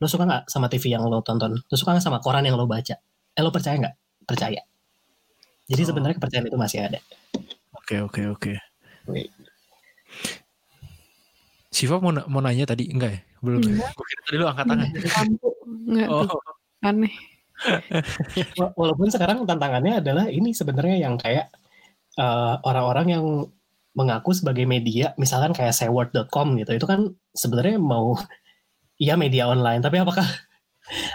[0.00, 1.60] lo suka nggak sama TV yang lo tonton?
[1.60, 2.96] Lo suka nggak sama koran yang lo baca?
[3.36, 3.94] Eh lo percaya nggak?
[4.24, 4.64] Percaya.
[5.68, 5.86] Jadi Oh.
[5.92, 6.98] sebenarnya kepercayaan itu masih ada.
[7.76, 8.52] Oke oke oke.
[9.12, 9.28] Wait.
[11.70, 13.20] Siva mau na- mau nanya tadi enggak ya?
[13.40, 13.62] Belum.
[13.62, 13.70] ya?
[13.72, 13.90] Enggak.
[13.94, 14.88] Gue kira tadi lu angkat tangan.
[15.86, 16.22] Enggak Oh.
[16.26, 16.40] tuh
[16.82, 17.14] aneh.
[18.60, 21.52] Wa- Walaupun sekarang tantangannya adalah ini sebenarnya yang kayak
[22.16, 23.24] uh, orang-orang yang
[23.92, 28.14] mengaku sebagai media, misalkan kayak seword.com gitu, itu kan sebenarnya mau
[28.96, 30.26] iya media online, tapi apakah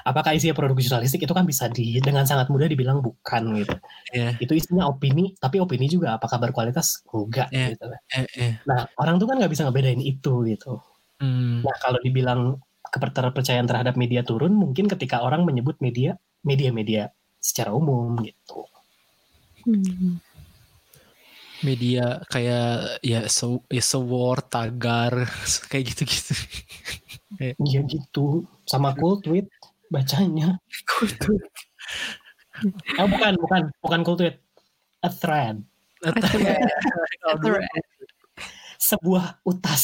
[0.07, 3.75] apakah isinya produk jurnalistik itu kan bisa di dengan sangat mudah dibilang bukan gitu.
[4.15, 4.29] Iya.
[4.39, 7.75] Itu isinya opini, tapi opini juga apakah berkualitas enggak Iya.
[7.75, 7.85] gitu.
[8.15, 8.51] Eh eh.
[8.67, 10.79] Nah, orang tuh kan nggak bisa ngebedain itu gitu.
[11.19, 11.63] Hmm.
[11.63, 12.59] Nah, kalau dibilang
[12.91, 17.11] kepercayaan terhadap media turun, mungkin ketika orang menyebut media media-media
[17.41, 18.63] secara umum gitu.
[19.65, 20.21] Hmm.
[21.65, 25.25] Media kayak ya so, ya Sword, Tagar,
[25.73, 26.33] kayak gitu-gitu.
[27.41, 28.45] Iya gitu.
[28.69, 29.49] Sama cool tweet
[29.89, 30.61] bacanya.
[32.95, 34.39] Oh bukan, bukan, bukan cool tweet.
[35.03, 35.59] A thread.
[37.19, 37.59] Kalau dulu
[38.79, 39.83] Sebuah utas.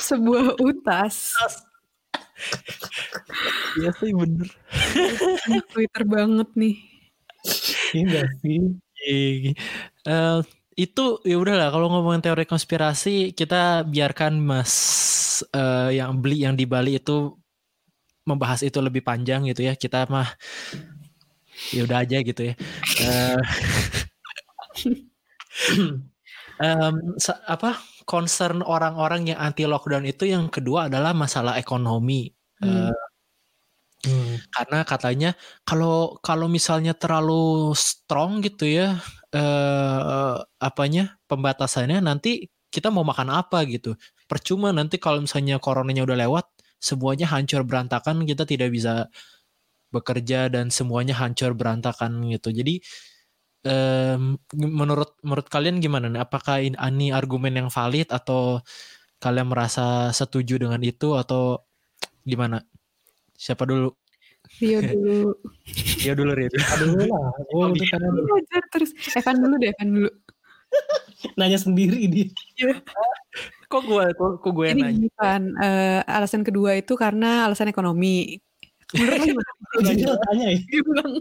[0.00, 1.36] Sebuah utas.
[3.76, 4.48] Iya sih bener.
[5.68, 6.76] Twitter banget nih.
[7.92, 8.60] Iya sih?
[9.04, 9.52] Iya.
[10.76, 14.74] Itu ya udahlah kalau ngomongin teori konspirasi kita biarkan Mas
[15.56, 17.32] eh, yang beli yang di Bali itu
[18.26, 19.74] membahas itu lebih panjang gitu ya.
[19.78, 20.28] Kita mah
[21.74, 22.54] ya udah aja gitu ya.
[26.56, 27.76] Em, sa- apa
[28.08, 32.32] concern orang-orang yang anti lockdown itu yang kedua adalah masalah ekonomi.
[32.60, 32.88] Hmm.
[32.92, 33.06] Eh,
[34.06, 34.38] Hmm.
[34.54, 35.30] karena katanya
[35.66, 39.02] kalau kalau misalnya terlalu strong gitu ya
[39.36, 43.94] eh apanya pembatasannya nanti kita mau makan apa gitu
[44.30, 46.46] percuma nanti kalau misalnya coronanya udah lewat
[46.80, 49.08] semuanya hancur berantakan kita tidak bisa
[49.94, 52.50] bekerja dan semuanya hancur berantakan gitu.
[52.52, 52.82] Jadi
[53.66, 56.22] em, menurut menurut kalian gimana nih?
[56.26, 58.60] Apakah ini argumen yang valid atau
[59.22, 61.62] kalian merasa setuju dengan itu atau
[62.26, 62.62] gimana?
[63.36, 63.92] Siapa dulu?
[64.62, 65.18] Rio dulu.
[66.00, 66.48] Rio dulu Rio.
[66.48, 67.90] Aduh lah, gue Oh, udah iya.
[67.92, 68.90] karena Belajar terus.
[69.12, 70.10] Evan dulu deh, Evan dulu.
[71.38, 72.28] nanya sendiri dia.
[73.66, 75.10] Kok gue kok, kok gue yang nanya?
[75.18, 78.38] kan, eh, alasan kedua itu karena alasan ekonomi.
[78.94, 79.50] Menurut lu gimana?
[80.06, 80.58] Lo tanya ya?
[80.62, 81.12] Dia bilang,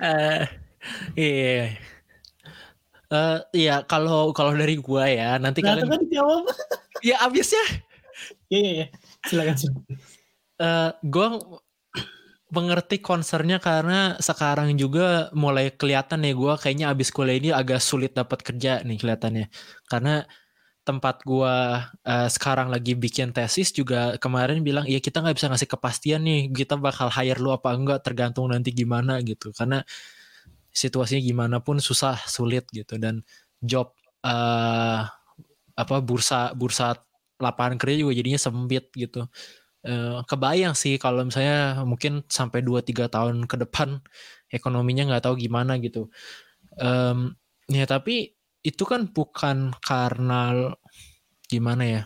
[0.00, 0.42] Eh,
[1.14, 1.76] iya.
[3.06, 6.42] Eh, iya kalau kalau dari gua ya nanti Nah, kalian kan dijawab.
[7.04, 7.62] ya abisnya
[8.52, 8.86] Iya, iya, iya.
[9.26, 9.82] Silakan, silakan.
[10.54, 11.26] eh gue
[12.54, 18.14] mengerti concernnya karena sekarang juga mulai kelihatan nih gue kayaknya abis kuliah ini agak sulit
[18.14, 19.50] dapat kerja nih kelihatannya
[19.90, 20.22] karena
[20.84, 25.70] tempat gua eh, sekarang lagi bikin tesis juga kemarin bilang iya kita nggak bisa ngasih
[25.72, 29.80] kepastian nih kita bakal hire lu apa enggak tergantung nanti gimana gitu karena
[30.70, 33.24] situasinya gimana pun susah sulit gitu dan
[33.64, 35.02] job eh
[35.74, 36.94] apa bursa bursa
[37.40, 39.26] lapangan kerja juga jadinya sempit gitu.
[39.84, 44.00] Eh, kebayang sih kalau misalnya mungkin sampai 2-3 tahun ke depan
[44.56, 46.08] ekonominya nggak tahu gimana gitu.
[46.80, 47.36] Em,
[47.68, 48.32] ya tapi
[48.64, 50.72] itu kan bukan karena
[51.50, 52.02] gimana ya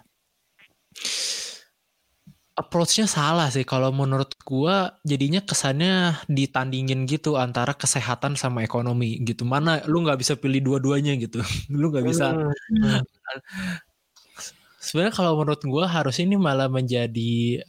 [2.59, 3.63] approach-nya salah sih.
[3.63, 9.47] Kalau menurut gua jadinya kesannya ditandingin gitu antara kesehatan sama ekonomi gitu.
[9.47, 11.39] Mana lu nggak bisa pilih dua-duanya gitu.
[11.71, 12.35] Lu nggak bisa
[12.69, 13.01] Hmm.
[14.89, 17.61] sebenarnya kalau menurut gua harus ini malah menjadi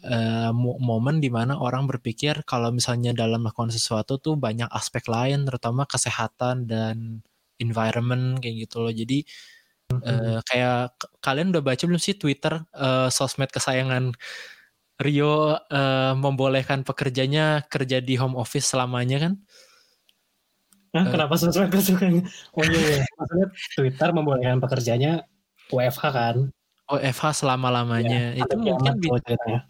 [0.55, 5.43] mo- momen di mana orang berpikir kalau misalnya dalam melakukan sesuatu tuh banyak aspek lain
[5.43, 7.19] terutama kesehatan dan
[7.59, 9.19] environment kayak gitu loh jadi
[10.05, 14.15] eh, kayak kalian udah baca belum sih Twitter eh, sosmed kesayangan
[14.99, 19.33] Rio eh, membolehkan pekerjanya kerja di home office selamanya kan
[20.89, 21.11] Hah, Eh.
[21.13, 22.25] kenapa sosmed kesukaan?
[22.57, 23.03] Oh iya, iya.
[23.13, 25.11] maksudnya Twitter membolehkan pekerjanya
[25.69, 26.37] WFH kan?
[26.89, 29.61] OFH selama-lamanya itu Ada mungkin ceritanya.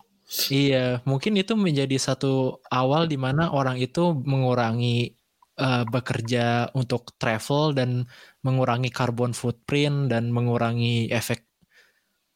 [0.54, 5.18] Iya, mungkin itu menjadi satu awal di mana orang itu mengurangi
[5.58, 8.06] eh, bekerja untuk travel dan
[8.46, 11.50] mengurangi carbon footprint dan mengurangi efek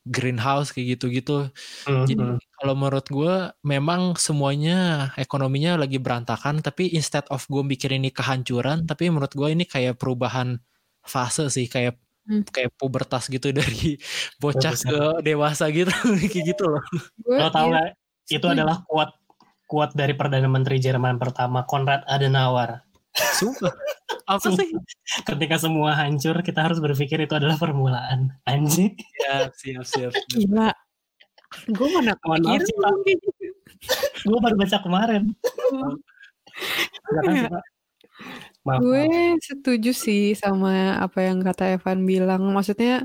[0.03, 1.47] greenhouse kayak gitu-gitu.
[1.87, 2.37] Hmm, Jadi hmm.
[2.59, 8.83] kalau menurut gue memang semuanya ekonominya lagi berantakan, tapi instead of gue mikir ini kehancuran,
[8.83, 10.59] tapi menurut gue ini kayak perubahan
[11.03, 12.39] fase sih, kayak Hmm.
[12.47, 13.99] kayak pubertas gitu dari
[14.41, 15.91] bocah ke dewasa gitu,
[16.31, 16.83] kayak gitu loh.
[17.27, 17.87] Lo tau ya, nggak?
[18.31, 19.11] Itu adalah kuat
[19.67, 22.79] kuat dari Perdana Menteri Jerman pertama Konrad Adenauer.
[23.13, 23.69] Sumpah.
[24.25, 24.71] Apa sih?
[25.27, 28.31] Ketika semua hancur, kita harus berpikir itu adalah permulaan.
[28.47, 28.95] Anjing.
[28.95, 30.11] Siap, siap, siap.
[30.15, 30.27] siap.
[30.31, 30.71] gila.
[31.69, 32.17] Gue mana.
[34.23, 35.35] Gue baru baca kemarin.
[35.43, 35.93] Pak.
[38.65, 38.79] Maaf.
[38.79, 39.13] Gue maaf.
[39.43, 42.41] setuju sih sama apa yang kata Evan bilang.
[42.55, 43.03] Maksudnya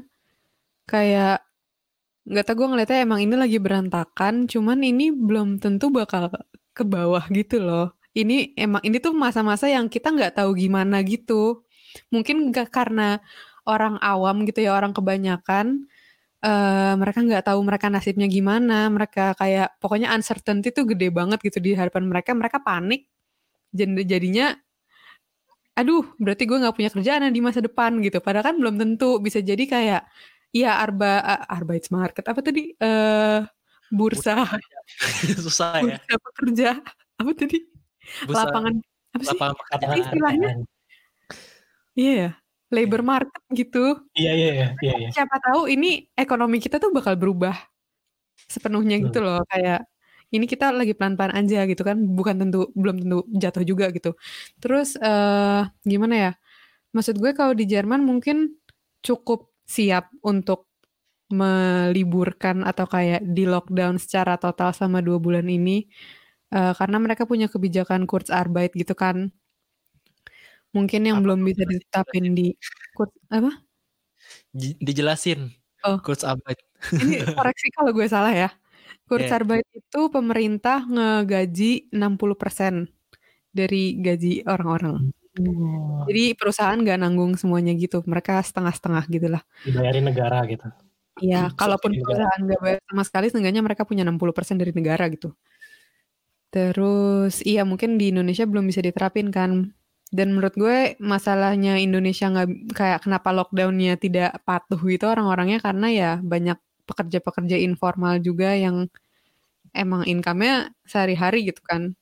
[0.90, 1.44] kayak
[2.28, 6.30] nggak tau gue ngeliatnya emang ini lagi berantakan, cuman ini belum tentu bakal
[6.76, 7.94] ke bawah gitu loh.
[8.16, 11.64] Ini emang ini tuh masa-masa yang kita nggak tahu gimana gitu.
[12.14, 13.20] Mungkin gak karena
[13.68, 15.86] orang awam gitu ya, orang kebanyakan
[16.44, 21.58] eh mereka nggak tahu mereka nasibnya gimana, mereka kayak pokoknya uncertainty tuh gede banget gitu
[21.62, 23.08] di hadapan mereka, mereka panik.
[23.74, 24.54] Jadi jadinya
[25.78, 28.18] aduh berarti gue nggak punya kerjaan di masa depan gitu.
[28.18, 30.02] Padahal kan belum tentu bisa jadi kayak
[30.50, 32.74] iya arba uh, Arbeitsmarkt apa tadi?
[32.74, 33.40] Eh
[33.94, 34.42] bursa.
[35.46, 35.96] Susah ya.
[35.96, 36.68] bursa pekerja.
[37.16, 37.58] Apa tadi?
[38.26, 38.74] Bursa- lapangan.
[39.14, 39.30] Apa sih?
[39.38, 39.96] lapangan apa pekerjaan.
[40.02, 40.50] istilahnya?
[41.94, 42.30] Iya ya
[42.68, 43.96] labor market gitu.
[44.12, 45.08] Iya, iya, iya, iya, iya.
[45.12, 47.56] siapa tahu ini ekonomi kita tuh bakal berubah
[48.44, 49.40] sepenuhnya gitu loh.
[49.48, 49.88] Kayak
[50.34, 54.14] ini kita lagi pelan-pelan aja gitu kan bukan tentu belum tentu jatuh juga gitu
[54.62, 56.30] terus eh gimana ya
[56.96, 58.56] maksud gue kalau di Jerman mungkin
[59.04, 60.68] cukup siap untuk
[61.32, 65.84] meliburkan atau kayak di lockdown secara total sama dua bulan ini
[66.48, 69.28] Eh, karena mereka punya kebijakan Kurzarbeit gitu kan
[70.76, 72.52] mungkin yang Apa belum bisa ditetapin di
[72.96, 73.50] Kurz, apa
[74.56, 75.52] Dijelasin.
[75.86, 75.98] Oh.
[76.02, 76.58] Kurzarbeit.
[76.98, 78.48] ini koreksi kalau gue salah ya.
[79.08, 82.86] Kurzarbeit itu pemerintah ngegaji 60%
[83.50, 85.10] dari gaji orang-orang.
[86.08, 88.02] Jadi perusahaan nggak nanggung semuanya gitu.
[88.04, 89.42] Mereka setengah-setengah gitu lah.
[89.64, 90.66] Dibayarin negara gitu.
[91.18, 92.04] Iya, Hmm, kalaupun negara.
[92.06, 95.34] perusahaan nggak bayar sama sekali, seenggaknya mereka punya 60% dari negara gitu.
[96.54, 99.72] Terus, iya mungkin di Indonesia belum bisa diterapin kan.
[100.08, 106.10] Dan menurut gue masalahnya Indonesia nggak kayak kenapa lockdownnya tidak patuh gitu orang-orangnya karena ya
[106.24, 106.56] banyak
[106.88, 108.88] pekerja-pekerja informal juga yang
[109.76, 111.92] emang income-nya sehari-hari gitu kan.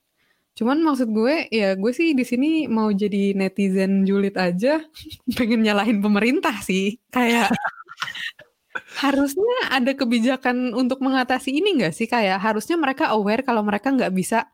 [0.56, 4.80] Cuman maksud gue ya gue sih di sini mau jadi netizen julid aja
[5.38, 6.96] pengen nyalahin pemerintah sih.
[7.12, 7.52] Kayak
[9.04, 12.08] harusnya ada kebijakan untuk mengatasi ini nggak sih?
[12.08, 14.48] Kayak harusnya mereka aware kalau mereka nggak bisa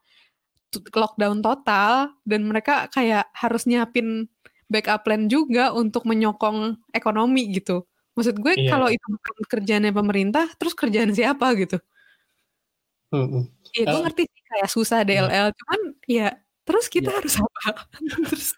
[0.73, 4.27] lockdown total dan mereka kayak harus nyiapin
[4.73, 7.85] backup plan juga untuk menyokong ekonomi gitu.
[8.12, 8.70] Maksud gue Iya.
[8.70, 11.81] kalau itu bukan kerjaannya pemerintah, terus kerjaan siapa gitu?
[13.12, 16.29] Iya, gue Eh, ngerti sih kayak susah DLL, cuman ya
[16.62, 17.16] terus kita Iya.
[17.20, 17.88] harus apa?
[18.29, 18.48] terus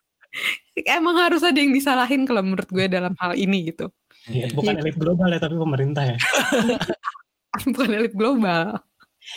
[0.82, 3.90] emang harus ada yang disalahin kalau menurut gue dalam hal ini gitu.
[4.26, 6.16] Iya, bukan elit global ya tapi pemerintah ya.
[7.70, 8.82] Bukan elit global,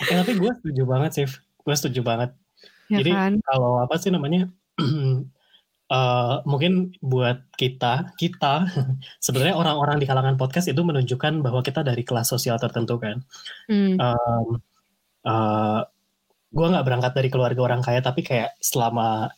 [0.01, 1.25] Eh, tapi gue setuju banget sih.
[1.61, 2.33] Gue setuju banget.
[2.89, 3.33] ya Jadi kan?
[3.45, 4.49] kalau apa sih namanya?
[5.91, 8.67] eh, mungkin buat kita, kita
[9.25, 13.23] sebenarnya orang-orang di kalangan podcast itu menunjukkan bahwa kita dari kelas sosial tertentu kan.
[13.71, 14.47] Hmm, Um,
[15.27, 15.81] eh,
[16.51, 19.29] gue nggak berangkat dari keluarga orang kaya, tapi kayak selama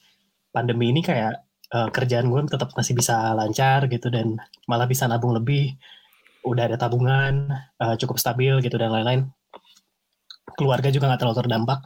[0.54, 4.38] pandemi ini kayak eh, kerjaan gue tetap masih bisa lancar gitu dan
[4.70, 5.78] malah bisa nabung lebih.
[6.46, 7.50] Udah ada tabungan,
[7.82, 9.30] eh, cukup stabil gitu dan lain-lain.
[10.58, 11.80] Keluarga juga nggak terlalu terdampak.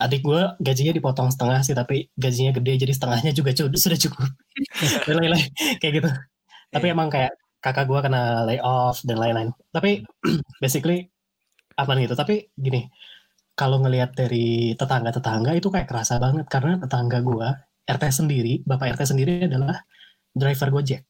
[0.00, 4.30] Adik gue gajinya dipotong setengah sih, tapi gajinya gede jadi setengahnya juga sudah cukup.
[5.06, 6.10] dan lain-lain kayak gitu.
[6.70, 9.50] Tapi emang kayak kakak gue kena layoff dan lain-lain.
[9.70, 10.02] Tapi
[10.62, 11.06] basically
[11.76, 12.14] apa gitu.
[12.16, 12.88] Tapi gini,
[13.60, 17.52] kalau ngelihat dari tetangga-tetangga itu kayak kerasa banget karena tetangga gua
[17.84, 19.84] RT sendiri, bapak RT sendiri adalah
[20.32, 21.02] driver Gojek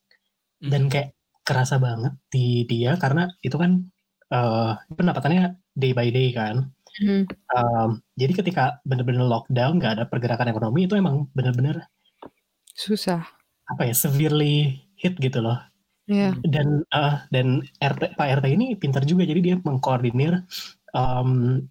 [0.61, 3.71] dan kayak kerasa banget di dia karena itu kan
[4.29, 6.69] eh, pendapatannya day by day kan.
[6.99, 11.87] Hmm, Em, jadi ketika bener-bener lockdown nggak ada pergerakan ekonomi itu emang bener-bener
[12.75, 13.23] susah.
[13.71, 15.55] apa ya severely hit gitu loh.
[16.11, 20.43] Ya, dan eh, dan RT Pak RT ini pintar juga jadi dia mengkoordinir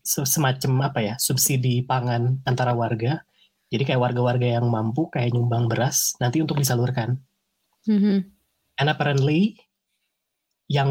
[0.02, 3.20] se- semacam apa ya subsidi pangan antara warga
[3.70, 7.20] jadi kayak warga-warga yang mampu kayak nyumbang beras nanti untuk disalurkan
[7.84, 8.24] mhm.
[8.80, 9.60] and apparently
[10.70, 10.90] yang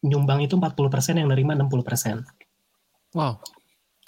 [0.00, 2.24] nyumbang itu 40% yang nerima 60%
[3.14, 3.42] Wow.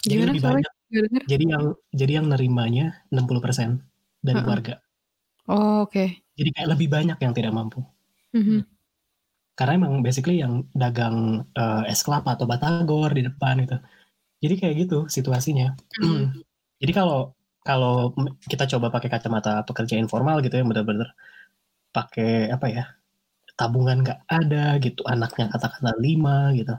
[0.03, 1.23] jadi Gimana lebih banyak denger.
[1.27, 3.83] jadi yang jadi yang nerimanya 60%
[4.23, 4.49] dari Ha-ha.
[4.51, 4.75] warga
[5.51, 6.05] Oh, oke.
[6.39, 7.83] jadi kayak lebih banyak yang tidak mampu
[8.33, 8.63] Mhm.
[9.55, 13.75] karena emang basically yang dagang eh, es kelapa atau batagor di depan itu
[14.43, 16.25] jadi kayak gitu situasinya Mhm.
[16.83, 18.11] jadi kalau kalau
[18.51, 21.09] kita coba pakai kacamata pekerja informal gitu ya bener-bener
[21.95, 22.85] pakai apa ya
[23.59, 26.73] tabungan nggak ada gitu anaknya katakanlah lima gitu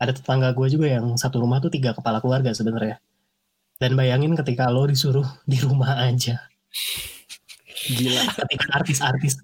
[0.00, 2.96] ada tetangga gue juga yang satu rumah tuh tiga kepala keluarga sebenarnya
[3.76, 6.40] dan bayangin ketika lo disuruh di rumah aja
[7.86, 8.22] Gila.
[8.44, 9.34] ketika artis-artis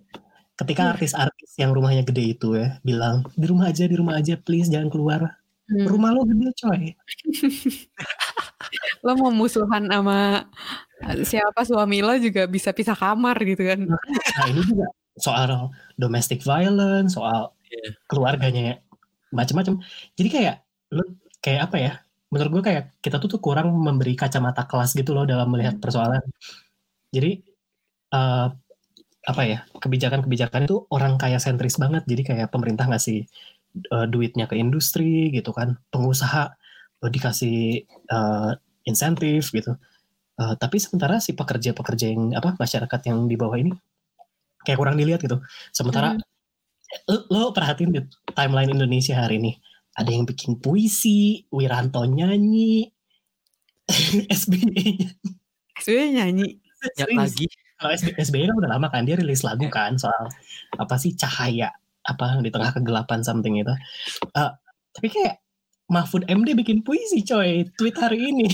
[0.57, 4.73] ketika artis-artis yang rumahnya gede itu ya bilang di rumah aja di rumah aja please
[4.73, 5.21] jangan keluar
[5.67, 5.83] Hmm.
[5.83, 6.95] rumah lo gede coy
[9.03, 10.47] Lo mau musuhan sama
[11.03, 13.83] eh, siapa suami lo juga bisa pisah kamar gitu kan.
[13.83, 14.87] nah ini juga
[15.19, 17.99] soal domestic violence soal Iya.
[18.07, 18.79] keluarganya
[19.37, 19.75] macam-macam
[20.19, 20.57] jadi kayak
[20.97, 21.03] lo
[21.45, 21.93] kayak apa ya
[22.31, 26.23] menurut gue kayak kita tuh tuh kurang memberi kacamata kelas gitu loh dalam melihat persoalan.
[27.15, 27.31] Jadi
[28.15, 28.47] eh,
[29.27, 32.03] apa ya kebijakan-kebijakan itu orang kaya sentris banget.
[32.11, 33.27] Jadi kayak pemerintah ngasih
[33.95, 36.55] eh, duitnya ke industri gitu kan pengusaha
[37.07, 38.53] eh, dikasih eh,
[38.91, 39.79] insentif gitu.
[40.41, 43.73] Eh, tapi sementara si pekerja-pekerja yang apa masyarakat yang di bawah ini
[44.67, 45.39] kayak kurang dilihat gitu.
[45.71, 46.19] Sementara
[47.05, 49.53] lo, lo perhatiin di timeline Indonesia hari ini
[49.93, 52.89] ada yang bikin puisi Wiranto nyanyi
[54.33, 54.83] SBY
[55.79, 56.47] SBY nyanyi.
[56.95, 57.47] Ya lagi.
[57.77, 60.29] kalau SB- SBY kan udah lama kan dia rilis lagu kan soal
[60.75, 61.69] apa sih cahaya
[62.03, 63.73] apa di tengah kegelapan something itu
[64.33, 64.51] Eh,
[64.93, 65.43] tapi kayak
[65.87, 68.49] Mahfud MD bikin puisi coy tweet hari ini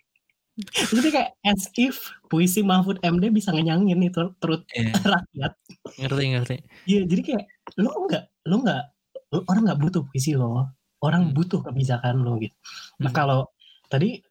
[0.92, 4.92] jadi kayak as if puisi Mahfud MD bisa ngenyangin itu perut Iya.
[5.14, 5.52] rakyat
[5.90, 6.56] Ngerti ngerti.
[6.86, 7.44] Iya, jadi kayak
[7.78, 8.82] lo nggak, lo nggak,
[9.46, 10.70] orang nggak butuh puisi lo,
[11.04, 11.34] orang Hmm.
[11.36, 12.54] butuh kebijakan lo gitu.
[13.04, 13.18] Nah Hmm.
[13.18, 13.40] kalau
[13.90, 14.22] tadi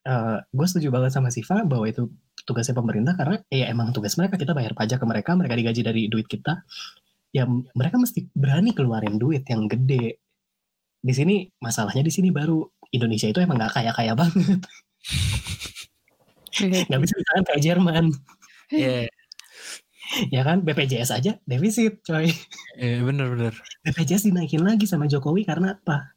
[0.55, 2.07] gue setuju banget sama Siva bahwa itu
[2.47, 6.07] tugasnya pemerintah karena ya emang tugas mereka kita bayar pajak ke mereka, mereka digaji dari
[6.07, 6.63] duit kita,
[7.35, 7.43] ya
[7.75, 10.17] mereka mesti berani keluarin duit yang gede.
[10.99, 12.63] Di sini masalahnya di sini baru
[12.95, 14.63] Indonesia itu emang nggak kaya kaya banget,
[16.89, 18.05] nggak bisa misalkan kayak Jerman,
[18.71, 19.07] Iya.
[20.35, 22.29] ya kan BPJS aja defisit, coy.
[22.77, 23.53] Iya bener bener.
[23.85, 26.13] BPJS dinaikin lagi sama Jokowi karena apa?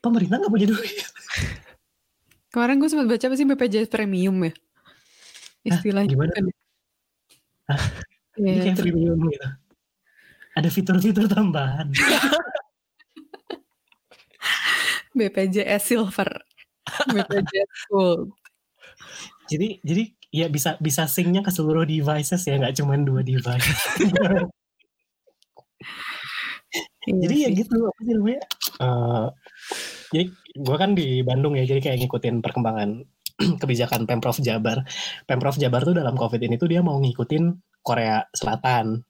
[0.00, 0.96] Pemerintah nggak punya duit.
[2.52, 4.52] Kemarin gue sempat baca apa sih BPJS premium ya?
[5.64, 6.10] Istilahnya.
[6.10, 6.32] gimana?
[6.34, 6.44] kan.
[7.70, 7.82] Hah?
[8.40, 9.48] Iya, Ini kayak premium gitu.
[10.58, 11.92] Ada fitur-fitur tambahan.
[15.16, 16.30] BPJS Silver.
[17.50, 18.34] Jet Gold.
[19.50, 23.70] Jadi jadi ya bisa bisa syncnya ke seluruh devices ya nggak cuma dua device.
[27.08, 28.42] Iya jadi ya gitu apa sih namanya?
[28.84, 29.26] eh,
[30.12, 33.02] jadi gue kan di Bandung ya jadi kayak ngikutin perkembangan
[33.62, 34.84] kebijakan pemprov Jabar.
[35.24, 37.44] Pemprov Jabar tuh dalam COVID ini tuh dia mau ngikutin
[37.80, 39.00] Korea Selatan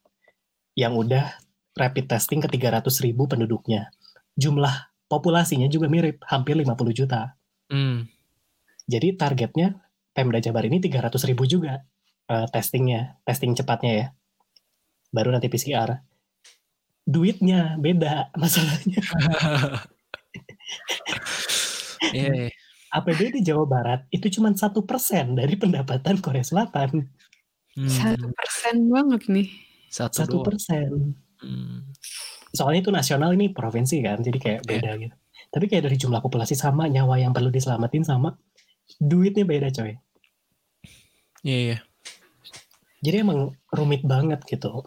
[0.79, 1.35] yang udah
[1.75, 3.91] rapid testing ke 300 ribu penduduknya.
[4.39, 7.35] Jumlah populasinya juga mirip, hampir 50 juta.
[7.67, 8.07] Hmm.
[8.87, 9.75] Jadi targetnya
[10.11, 11.81] Pemda Jabar ini 300 ribu juga
[12.31, 14.07] eh, testingnya, testing cepatnya ya.
[15.11, 15.91] Baru nanti PCR.
[17.07, 19.01] Duitnya beda masalahnya.
[22.11, 22.51] Iya, iya.
[22.91, 27.07] APBD di Jawa Barat itu cuma satu persen dari pendapatan Korea Selatan.
[27.87, 28.35] Satu Hmm.
[28.35, 29.49] persen banget nih.
[29.91, 31.15] Satu persen.
[31.39, 31.87] Hmm.
[32.51, 35.15] Soalnya itu nasional ini provinsi kan, jadi kayak beda gitu.
[35.51, 38.35] Tapi kayak dari jumlah populasi sama, nyawa yang perlu diselamatin sama,
[38.99, 39.95] duitnya beda coy.
[41.45, 41.79] Iya, iya.
[43.01, 44.85] Jadi emang rumit banget gitu.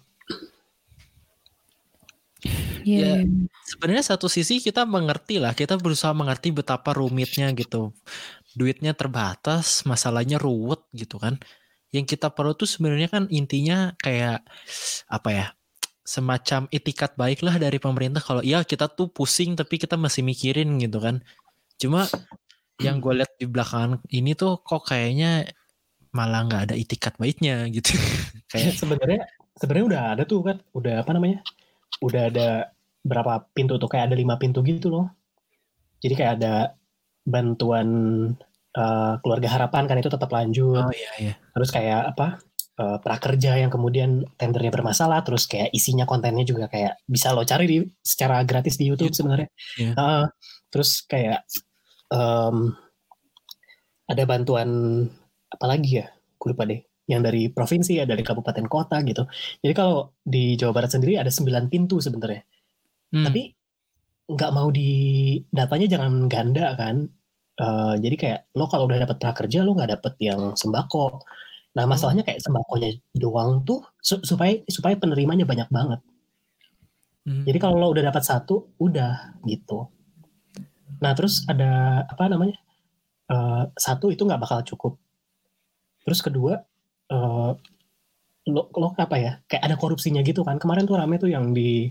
[2.83, 3.23] Iya.
[3.23, 3.27] Ya.
[3.63, 7.95] Sebenarnya satu sisi kita mengerti lah, kita berusaha mengerti betapa rumitnya gitu.
[8.53, 11.39] Duitnya terbatas, masalahnya ruwet gitu kan.
[11.89, 14.45] Yang kita perlu tuh sebenarnya kan intinya kayak
[15.09, 15.47] apa ya?
[16.03, 20.75] Semacam etikat baik lah dari pemerintah kalau iya kita tuh pusing tapi kita masih mikirin
[20.77, 21.23] gitu kan.
[21.79, 22.05] Cuma
[22.81, 25.45] yang gue lihat di belakangan ini tuh kok kayaknya
[26.13, 27.93] malah nggak ada itikat baiknya gitu.
[28.53, 29.21] kayak sebenarnya
[29.57, 31.41] sebenarnya udah ada tuh kan, udah apa namanya?
[32.01, 32.49] Udah ada
[33.03, 35.09] berapa pintu tuh kayak ada lima pintu gitu loh.
[36.01, 36.55] Jadi kayak ada
[37.23, 37.87] bantuan
[38.73, 40.81] eh, keluarga harapan kan itu tetap lanjut.
[40.81, 41.33] oh iya iya.
[41.53, 42.27] Terus kayak apa?
[42.73, 47.65] eh, prakerja yang kemudian tendernya bermasalah, terus kayak isinya kontennya juga kayak bisa lo cari
[47.69, 49.17] di secara gratis di YouTube Iya.
[49.21, 49.49] sebenarnya.
[49.77, 49.91] Iya.
[49.93, 50.25] Heeh.
[50.73, 51.45] terus kayak
[52.13, 52.57] em,
[54.07, 54.69] ada bantuan
[55.49, 56.07] apa lagi ya?
[56.37, 56.81] Gue lupa deh.
[57.09, 59.27] Yang dari provinsi, ada dari kabupaten kota gitu.
[59.59, 62.45] Jadi kalau di Jawa Barat sendiri ada 9 pintu sebenarnya.
[63.11, 63.25] Hmm.
[63.27, 63.41] Tapi
[64.23, 64.91] nggak mau di
[65.51, 67.03] datanya jangan ganda kan.
[67.53, 71.21] Eh, jadi kayak lo kalau udah dapat prakerja lo nggak dapet yang sembako.
[71.73, 75.99] Nah masalahnya kayak sembakonya doang tuh su- supaya supaya penerimanya banyak banget.
[77.23, 77.43] Hmm.
[77.47, 79.87] Jadi kalau lo udah dapat satu, udah gitu.
[81.01, 82.57] Nah terus ada apa namanya?
[83.31, 84.99] Eh, satu itu nggak bakal cukup.
[86.03, 86.59] Terus kedua,
[87.09, 87.51] eh,
[88.51, 89.39] lo, lo apa ya?
[89.47, 90.59] Kayak ada korupsinya gitu kan.
[90.59, 91.87] Kemarin tuh rame tuh yang di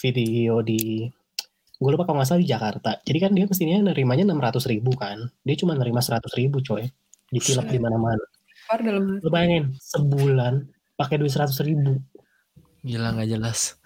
[0.00, 1.04] video di
[1.80, 2.90] gue lupa kalau nggak salah di Jakarta.
[3.02, 5.18] Jadi kan dia mestinya nerimanya 600 ribu kan.
[5.42, 6.84] Dia cuma nerima 100 ribu coy.
[7.32, 8.20] Ditilep di mana-mana.
[9.24, 10.68] Lo bayangin sebulan
[11.00, 11.96] pakai duit 100 ribu.
[12.84, 13.79] Gila nggak jelas.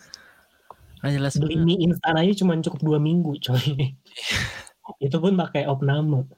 [1.05, 3.93] Nggak jelas Beli mie instan aja cuma cukup dua minggu coy.
[5.05, 6.25] Itu pun pakai opname.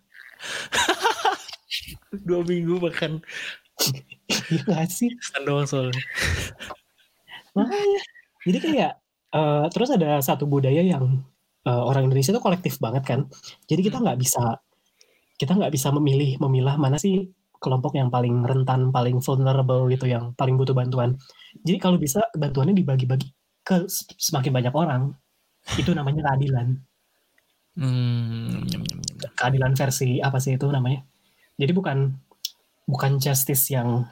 [2.27, 3.23] Dua minggu bahkan
[4.51, 5.09] Iya nggak sih?
[5.15, 6.03] instan doang soalnya.
[7.55, 8.01] Makanya.
[8.43, 8.93] Jadi kayak
[9.35, 11.23] eh, terus ada satu budaya yang
[11.63, 13.21] eh, orang Indonesia tuh kolektif banget kan.
[13.71, 14.59] Jadi kita nggak bisa
[15.39, 17.31] kita nggak bisa memilih memilah mana sih
[17.63, 21.15] kelompok yang paling rentan, paling vulnerable gitu, yang paling butuh bantuan.
[21.63, 23.29] Jadi kalau bisa bantuannya dibagi-bagi
[23.67, 25.03] ke semakin banyak orang.
[25.75, 26.79] Itu namanya keadilan.
[27.75, 28.63] Hmm.
[29.35, 31.03] Keadilan versi apa sih itu namanya?
[31.59, 32.15] Jadi bukan
[32.87, 34.07] bukan justice yang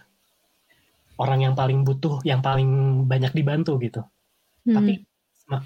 [1.14, 4.02] orang yang paling butuh, yang paling banyak dibantu gitu.
[4.66, 4.74] Hmm.
[4.74, 4.92] Tapi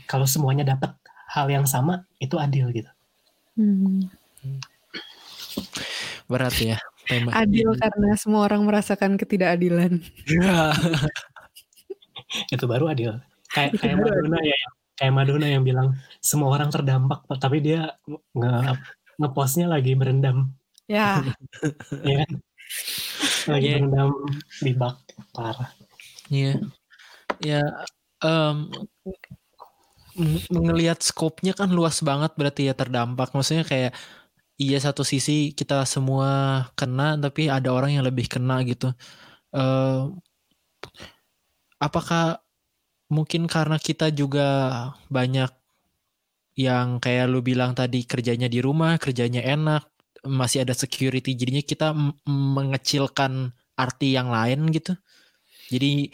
[0.05, 0.93] kalau semuanya dapat
[1.33, 2.93] hal yang sama itu adil gitu.
[3.57, 4.13] Hmm.
[6.29, 6.77] Berat ya
[7.09, 7.33] tema.
[7.33, 10.05] Adil karena semua orang merasakan ketidakadilan.
[10.29, 10.77] Ya.
[12.55, 13.17] Itu baru adil.
[13.49, 15.89] Kayak kayak Madonna ya, yang- kayak Madonna yang bilang
[16.21, 17.97] semua orang terdampak tapi dia
[18.35, 18.51] nge
[19.19, 20.55] ngepostnya lagi berendam,
[20.87, 21.21] Ya,
[22.09, 22.31] ya kan?
[23.51, 23.75] Lagi Iya.
[23.81, 24.09] berendam
[24.61, 24.97] di bak
[25.35, 25.71] parah.
[26.29, 26.53] Iya.
[27.41, 27.63] Ya
[28.21, 28.57] em
[30.19, 33.31] m- ngelihat skopnya kan luas banget berarti ya terdampak.
[33.35, 33.93] Maksudnya kayak
[34.59, 36.29] iya satu sisi kita semua
[36.79, 38.93] kena tapi ada orang yang lebih kena gitu.
[39.55, 39.99] Eh
[41.79, 42.43] apakah
[43.15, 44.47] mungkin karena kita juga
[45.09, 45.51] banyak
[46.59, 49.87] yang kayak lu bilang tadi kerjanya di rumah, kerjanya enak,
[50.27, 51.95] masih ada security jadinya kita
[52.27, 54.99] mengecilkan arti yang lain gitu.
[55.73, 56.11] Jadi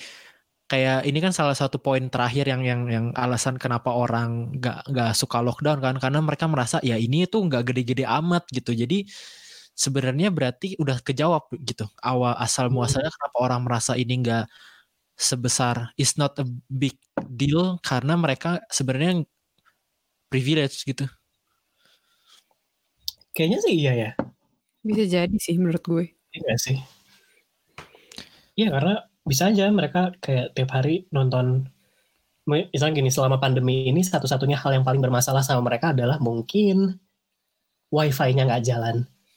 [0.70, 5.12] kayak ini kan salah satu poin terakhir yang yang yang alasan kenapa orang nggak nggak
[5.18, 9.04] suka lockdown kan karena mereka merasa ya ini tuh nggak gede-gede amat gitu jadi
[9.76, 12.80] sebenarnya berarti udah kejawab gitu awal asal Hmm.
[12.80, 14.44] muasalnya kenapa orang merasa ini nggak
[15.18, 16.96] sebesar is not a big
[17.30, 19.24] deal karena mereka sebenarnya
[20.32, 21.06] privilege gitu
[23.34, 24.10] Kayaknya sih iya ya.
[24.86, 26.06] Bisa jadi sih menurut gue.
[26.34, 26.78] Iya sih.
[28.54, 28.94] Iya karena
[29.26, 31.66] bisa aja mereka kayak tiap hari nonton
[32.46, 37.00] misalnya gini selama pandemi ini satu-satunya hal yang paling bermasalah sama mereka adalah mungkin
[37.92, 38.96] wifi-nya nggak jalan.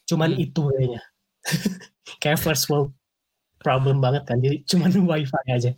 [0.09, 0.43] Cuman Hmm.
[0.45, 1.01] itu kayaknya.
[2.23, 2.91] kayak first world
[3.61, 4.37] problem banget kan.
[4.41, 5.71] Jadi cuman wifi aja.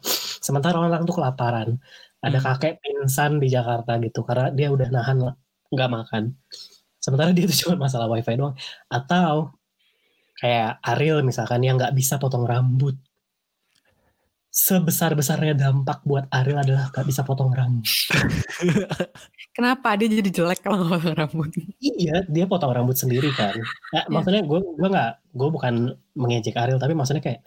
[0.44, 1.80] Sementara orang tuh kelaparan.
[2.20, 2.46] Ada Hmm.
[2.52, 5.18] kakek pingsan di Jakarta gitu karena dia udah nahan
[5.72, 6.36] nggak makan.
[7.00, 8.56] Sementara dia tuh cuma masalah wifi doang.
[8.92, 9.56] Atau
[10.40, 12.96] kayak Ariel misalkan yang nggak bisa potong rambut.
[14.50, 17.86] Sebesar-besarnya dampak buat Ariel adalah nggak bisa potong rambut.
[19.56, 21.54] Kenapa dia jadi jelek kalau potong rambut?
[21.78, 23.54] Iya, dia potong rambut sendiri kan.
[23.94, 24.10] Nah, Iya.
[24.10, 25.74] Maksudnya gue gue nggak gue bukan
[26.18, 27.46] mengejek Ariel tapi maksudnya kayak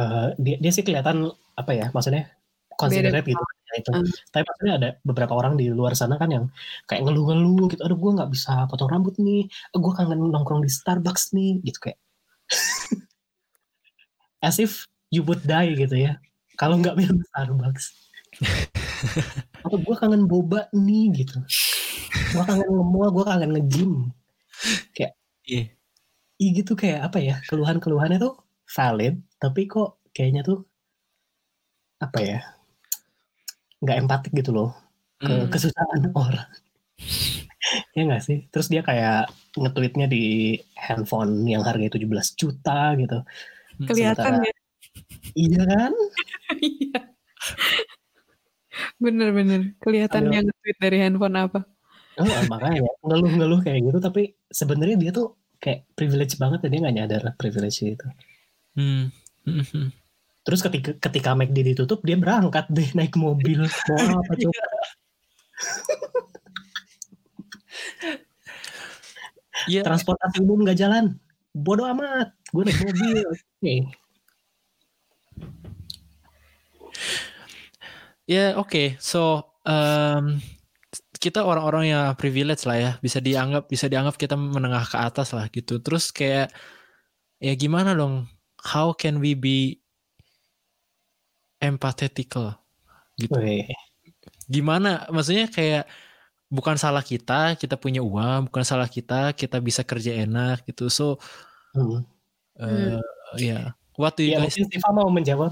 [0.00, 1.28] eh, dia dia sih kelihatan
[1.60, 2.32] apa ya maksudnya
[2.80, 3.90] considerate gitu ya itu.
[3.92, 4.08] Hmm.
[4.32, 6.44] Tapi maksudnya ada beberapa orang di luar sana kan yang
[6.88, 7.82] kayak ngeluh-ngeluh gitu.
[7.84, 9.44] Aduh gue nggak bisa potong rambut nih.
[9.76, 12.00] Gue kangen nongkrong di Starbucks nih gitu kayak.
[14.46, 16.16] As if you would die gitu ya.
[16.60, 17.84] Kalau nggak minum Starbucks.
[19.64, 21.40] Atau gue kangen boba nih gitu.
[22.36, 23.92] Gue kangen nge-mall, gue kangen nge-gym.
[25.50, 25.72] Iya.
[26.40, 28.38] Ih gitu kayak apa ya keluhan-keluhannya tuh
[28.70, 30.62] valid tapi kok kayaknya tuh
[31.98, 32.38] apa ya
[33.82, 34.70] nggak empatik gitu loh
[35.18, 35.50] ke Hmm.
[35.52, 36.48] kesusahan orang
[37.96, 43.18] ya nggak sih terus dia kayak nge-tweetnya di handphone yang harganya 17 juta gitu
[43.84, 44.52] Kelihatan ya.
[45.34, 45.92] iya kan.
[49.00, 49.74] Bener-bener.
[49.80, 50.32] Kelihatan Ayo.
[50.36, 51.60] yang nge-tweet dari handphone apa.
[52.20, 56.96] oh, makanya ngeluh-ngeluh kayak gitu tapi sebenarnya dia tuh kayak privilege banget dan dia nggak
[56.96, 58.06] nyadar privilege itu
[58.70, 59.08] Hmm.
[60.40, 64.60] Terus ketika ketika McD ditutup dia berangkat deh naik mobil mau apa coba
[69.68, 69.84] Iya.
[69.84, 71.20] transportasi umum nggak jalan
[71.52, 73.74] bodoh amat gue naik mobil oke
[78.30, 80.38] Ya oke, so um,
[81.18, 85.50] kita orang-orang yang privilege lah ya, bisa dianggap bisa dianggap kita menengah ke atas lah
[85.50, 85.82] gitu.
[85.82, 86.54] Terus kayak
[87.42, 88.30] ya gimana dong?
[88.62, 89.82] How can we be
[91.58, 92.54] empathetical
[93.18, 93.34] gitu?
[93.34, 93.66] Weh,
[94.46, 95.10] Gimana?
[95.10, 95.90] Maksudnya kayak
[96.46, 100.86] bukan salah kita, kita punya uang, bukan salah kita, kita bisa kerja enak gitu.
[100.86, 101.18] So
[101.74, 102.06] hmm.
[102.62, 103.02] uh,
[103.42, 104.54] ya, what do you ya guys?
[104.54, 105.50] mungkin Siva mau menjawab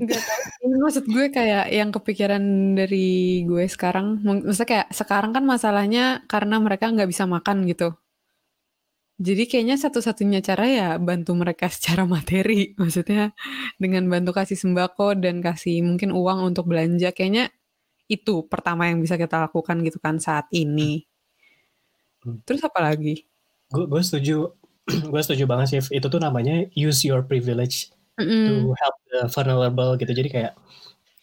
[0.00, 0.64] Tahu.
[0.64, 2.42] Ini maksud gue kayak yang kepikiran
[2.76, 4.24] dari gue sekarang.
[4.24, 7.92] Maksudnya kayak sekarang kan masalahnya karena mereka nggak bisa makan gitu.
[9.20, 12.72] Jadi kayaknya satu-satunya cara ya bantu mereka secara materi.
[12.80, 13.36] Maksudnya
[13.76, 17.12] dengan bantu kasih sembako dan kasih mungkin uang untuk belanja.
[17.12, 17.52] Kayaknya
[18.10, 21.04] itu pertama yang bisa kita lakukan gitu kan saat ini.
[22.44, 23.30] Terus apa lagi?
[23.70, 24.36] gue gue setuju
[25.12, 28.46] gue setuju banget sih itu tuh namanya use your privilege Mm-mm.
[28.50, 30.12] to help the vulnerable gitu.
[30.14, 30.52] Jadi kayak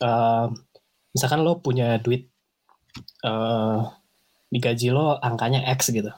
[0.03, 0.51] uh,
[1.15, 2.29] misalkan lo punya duit
[3.25, 3.87] uh,
[4.47, 6.11] di gaji lo angkanya X gitu.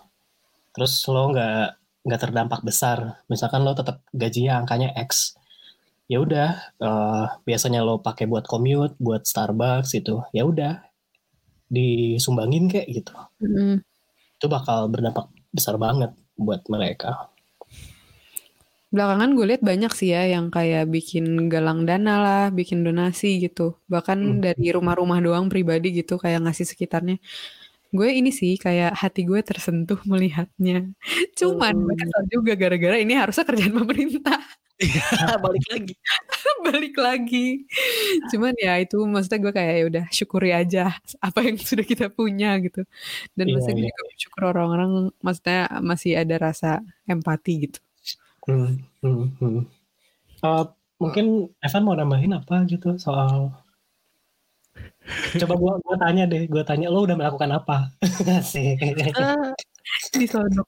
[0.76, 1.68] Terus lo nggak
[2.06, 3.24] nggak terdampak besar.
[3.32, 5.38] Misalkan lo tetap gajinya angkanya X.
[6.10, 10.82] Ya udah uh, biasanya lo pakai buat commute buat Starbucks itu ya udah
[11.70, 13.14] disumbangin kayak gitu.
[13.46, 13.86] Mm-mm.
[14.40, 17.28] itu bakal berdampak besar banget buat mereka
[18.94, 23.78] Belakangan gue lihat banyak sih ya yang kayak bikin galang dana lah, bikin donasi gitu.
[23.86, 24.42] Bahkan Hmm.
[24.42, 27.22] dari rumah-rumah doang pribadi gitu kayak ngasih sekitarnya.
[27.96, 30.90] Gue ini sih kayak hati gue tersentuh melihatnya.
[31.40, 32.26] Cuman Hmm.
[32.34, 34.40] juga gara-gara ini harusnya kerjaan pemerintah.
[35.46, 35.94] Balik lagi.
[36.68, 37.46] Balik lagi.
[38.34, 40.82] Cuman ya itu maksudnya gue kayak ya udah syukuri aja
[41.26, 42.82] apa yang sudah kita punya gitu.
[43.38, 43.94] Dan Iya, maksudnya gue iya.
[43.96, 44.92] juga bersyukur orang-orang
[45.26, 45.60] maksudnya
[45.90, 46.70] masih ada rasa
[47.10, 47.80] empati gitu.
[48.48, 49.62] Hmm, hmm, hmm.
[50.40, 50.64] Uh,
[51.00, 53.52] mungkin Evan mau nambahin apa gitu soal
[55.42, 57.92] coba gua gua tanya deh gua tanya lo udah melakukan apa?
[58.52, 59.36] Sih Kita,
[60.16, 60.68] Disodok.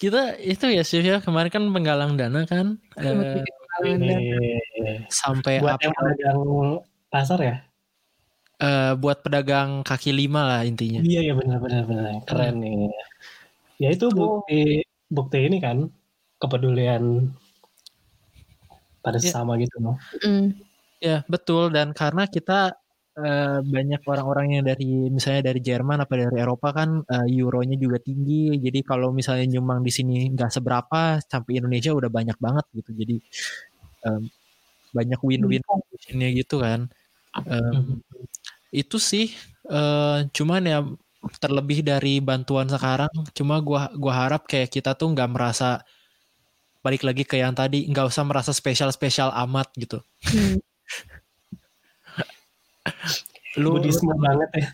[0.00, 1.20] kita itu ya sih ya.
[1.20, 2.80] Kemarin kan penggalang dana kan?
[2.96, 3.44] Eh,
[3.84, 4.16] dana.
[5.12, 5.84] sampai buat apa?
[5.84, 6.40] yang pedagang
[7.12, 7.56] pasar ya?
[8.60, 11.00] Eh, buat pedagang kaki lima lah intinya.
[11.04, 12.24] iya ya benar benar benar.
[12.24, 12.92] Keren nih
[13.80, 15.88] ya itu bukti bukti ini kan
[16.40, 17.28] kepedulian
[19.04, 19.32] pada Ya.
[19.32, 20.46] sesama gitu loh Mm.
[21.00, 22.76] Ya betul dan karena kita
[23.16, 27.96] eh, banyak orang-orang yang dari misalnya dari Jerman apa dari Eropa kan eh, euronya juga
[28.00, 32.90] tinggi jadi kalau misalnya nyumbang di sini nggak seberapa sampai Indonesia udah banyak banget gitu
[32.92, 33.16] jadi
[34.08, 34.22] em,
[34.92, 36.80] banyak win-win positionnya gitu kan
[37.46, 38.02] Mhm.
[38.74, 39.26] itu sih
[39.70, 40.78] eh, cuman ya
[41.40, 43.12] terlebih dari bantuan sekarang.
[43.36, 45.84] Cuma gua gua harap kayak kita tuh nggak merasa
[46.80, 50.00] balik lagi ke yang tadi nggak usah merasa spesial-spesial amat gitu.
[50.24, 50.56] Hmm.
[53.60, 54.68] Lu Budisme banget ya.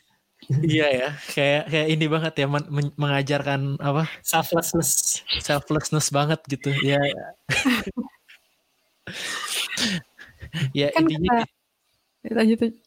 [0.62, 5.18] iya ya, kayak kayak ini banget ya men- men- mengajarkan apa Selflessness.
[5.42, 6.70] selflessness banget gitu.
[6.86, 7.02] Ya.
[10.78, 11.42] ya Kan intinya
[12.26, 12.85] Lanjut aja.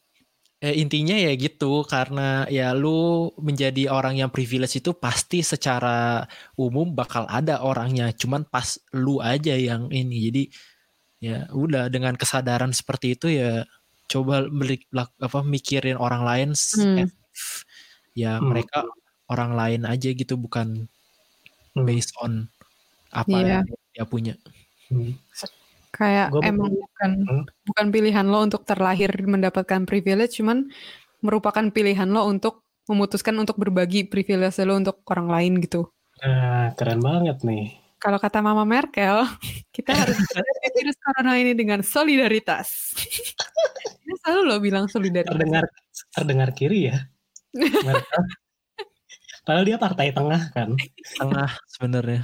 [0.59, 6.27] Eh, intinya ya gitu karena ya lu menjadi orang yang privilege itu pasti secara
[6.59, 10.43] umum bakal ada orangnya cuman pas lu aja yang ini jadi
[11.23, 13.63] ya udah dengan kesadaran seperti itu ya
[14.11, 17.07] coba beli lak- apa mikirin orang lain Hmm.
[17.07, 17.63] if
[18.19, 18.51] ya Hmm.
[18.51, 18.83] mereka
[19.31, 20.91] orang lain aja gitu bukan
[21.71, 21.87] Hmm.
[21.87, 22.51] based on
[23.15, 23.47] apa Iya.
[23.63, 24.35] yang dia punya
[24.91, 25.15] Hmm.
[25.99, 27.43] Kayak Gua emang bukan Hmm.
[27.67, 30.71] bukan pilihan lo untuk terlahir mendapatkan privilege, cuman
[31.19, 35.91] merupakan pilihan lo untuk memutuskan untuk berbagi privilege lo untuk orang lain gitu.
[36.23, 37.75] Nah, keren banget nih.
[37.99, 39.27] Kalau kata Mama Merkel,
[39.75, 42.95] kita harus menghadapi virus corona ini dengan solidaritas.
[44.07, 45.35] Dia selalu lo bilang solidaritas.
[45.35, 45.65] Terdengar
[46.15, 46.97] terdengar kiri ya.
[47.59, 48.23] Merkel.
[49.43, 50.77] Padahal dia partai tengah kan.
[51.17, 52.21] tengah sebenarnya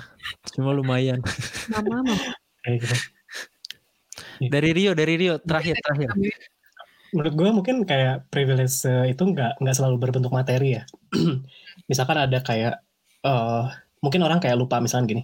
[0.53, 1.17] cuma lumayan
[1.73, 2.15] Mama, mama.
[2.61, 2.95] Kayak gitu.
[4.39, 6.11] Dari Rio dari Rio terakhir terakhir.
[7.15, 10.83] menurut gue mungkin kayak privilege eh, itu nggak nggak selalu berbentuk materi ya.
[11.89, 12.83] Misalkan ada kayak
[13.23, 13.63] eh
[14.03, 15.23] mungkin orang kayak lupa misalkan gini,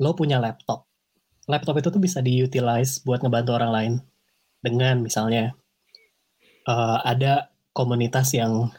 [0.00, 0.88] lo punya laptop,
[1.50, 3.92] laptop itu tuh bisa diutilize buat ngebantu orang lain.
[4.62, 5.52] Dengan misalnya
[6.68, 8.70] eh, ada komunitas yang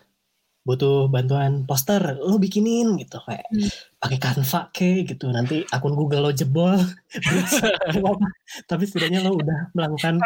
[0.66, 3.70] butuh bantuan poster, lo bikinin gitu kayak Hmm.
[4.01, 6.82] pakai Canva ke gitu nanti akun Google lo jebol,
[8.70, 10.18] tapi setidaknya lo udah melakukan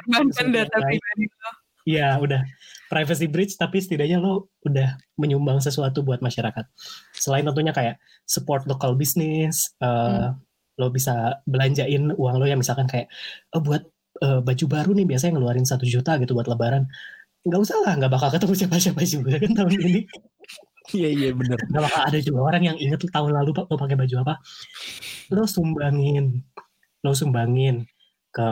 [0.56, 1.52] data pribadi lo.
[1.90, 2.42] Iya, udah
[2.92, 6.66] privacy breach tapi setidaknya lo udah menyumbang sesuatu buat masyarakat.
[7.16, 10.32] Selain tentunya kayak support local business, eh,
[10.80, 13.12] lo bisa belanjain uang lo yang misalkan kayak
[13.52, 13.84] oh, buat
[14.24, 16.88] eh, baju baru nih biasanya ngeluarin satu juta gitu buat lebaran.
[17.48, 20.02] Nggak usah lah, nggak bakal ketemu siapa-siapa juga kan tahun ini.
[20.90, 24.16] iya iya bener Nggak bakal ada juga orang yang inget tahun lalu lo pakai baju
[24.26, 24.34] apa.
[25.32, 26.44] Lo sumbangin,
[27.06, 27.86] lo sumbangin
[28.30, 28.50] ke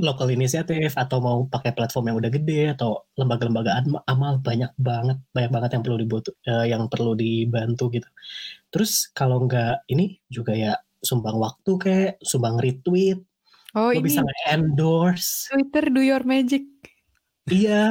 [0.00, 5.50] local inisiatif atau mau pakai platform yang udah gede atau lembaga-lembaga amal banyak banget banyak
[5.52, 8.08] banget yang perlu dibutuh eh, yang perlu dibantu gitu.
[8.72, 10.72] Terus kalau nggak ini juga ya
[11.04, 13.20] sumbang waktu kayak sumbang retweet,
[13.76, 15.48] Oh lo ini bisa endorse.
[15.52, 16.64] Twitter do your magic.
[17.50, 17.90] Iya.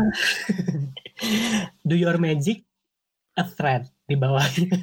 [1.88, 2.64] Do your magic
[3.36, 4.72] a thread di bawahnya.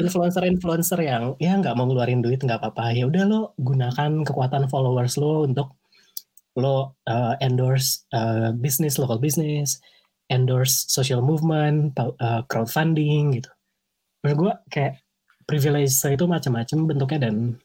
[0.00, 5.16] Influencer-influencer yang ya nggak mau ngeluarin duit nggak apa-apa ya udah lo gunakan kekuatan followers
[5.16, 5.72] lo untuk
[6.54, 9.82] lo uh, endorse uh, bisnis local business,
[10.30, 13.50] endorse social movement, uh, crowdfunding gitu.
[14.22, 15.02] Menurut gue kayak
[15.50, 17.58] privilege itu macam-macam bentuknya dan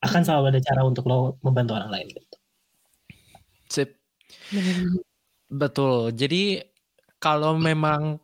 [0.00, 2.06] akan selalu ada cara untuk lo membantu orang lain.
[2.12, 2.36] Gitu.
[3.70, 3.90] sip
[5.50, 6.14] Betul.
[6.14, 6.62] Jadi
[7.18, 8.22] kalau memang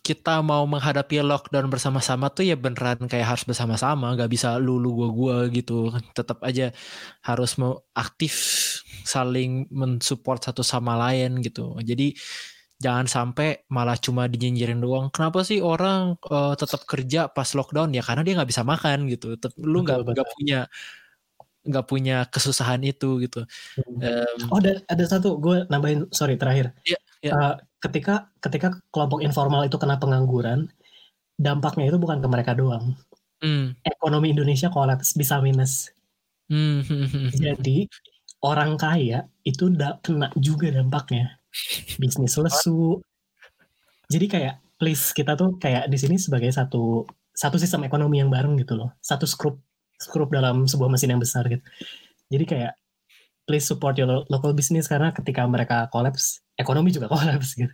[0.00, 4.94] kita mau menghadapi lockdown bersama-sama tuh ya beneran kayak harus bersama-sama, nggak bisa lu lu
[4.94, 5.90] gua gua gitu.
[6.14, 6.70] Tetap aja
[7.26, 8.34] harus mau aktif
[9.04, 11.76] saling mensupport satu sama lain gitu.
[11.82, 12.14] Jadi
[12.76, 15.08] jangan sampai malah cuma dinyinyirin doang.
[15.14, 19.36] Kenapa sih orang eh, tetap kerja pas lockdown ya karena dia nggak bisa makan gitu.
[19.40, 20.58] Tet- Lu nggak nggak punya
[21.66, 23.42] nggak punya kesusahan itu gitu.
[23.98, 26.70] Em, Oh, ada ada satu gue nambahin sorry terakhir.
[26.86, 27.32] Iya, iya.
[27.34, 30.70] Eh, ketika ketika kelompok informal itu kena pengangguran,
[31.36, 32.94] dampaknya itu bukan ke mereka doang.
[33.44, 35.92] hmm, Ekonomi Indonesia kolaps bisa minus.
[36.48, 37.28] hmm, hmm, hmm, hmm.
[37.36, 37.78] Jadi
[38.40, 41.35] orang kaya itu da- kena juga dampaknya.
[42.00, 43.00] Bisnis lesu.
[44.06, 48.56] Jadi kayak please kita tuh kayak di sini sebagai satu satu sistem ekonomi yang bareng
[48.60, 48.94] gitu loh.
[49.02, 49.58] Satu skrup
[49.96, 51.64] skrup dalam sebuah mesin yang besar gitu.
[52.28, 52.72] Jadi kayak
[53.46, 57.72] please support your lo- local business karena ketika mereka kolaps, ekonomi juga kolaps gitu.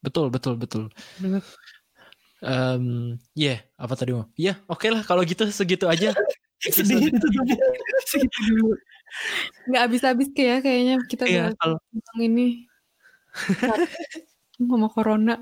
[0.00, 0.84] Betul, betul, betul.
[2.40, 4.24] Em, ya, apa tadi mau?
[4.32, 6.16] Ya, oke lah kalau gitu segitu aja.
[6.74, 7.56] Sedih ditutupnya.
[8.10, 8.76] Segitu dulu.
[9.68, 11.78] Nggak habis-habis kayak kayaknya kita Iya, kalau
[12.18, 12.66] ini.
[14.60, 15.34] Ngomong corona.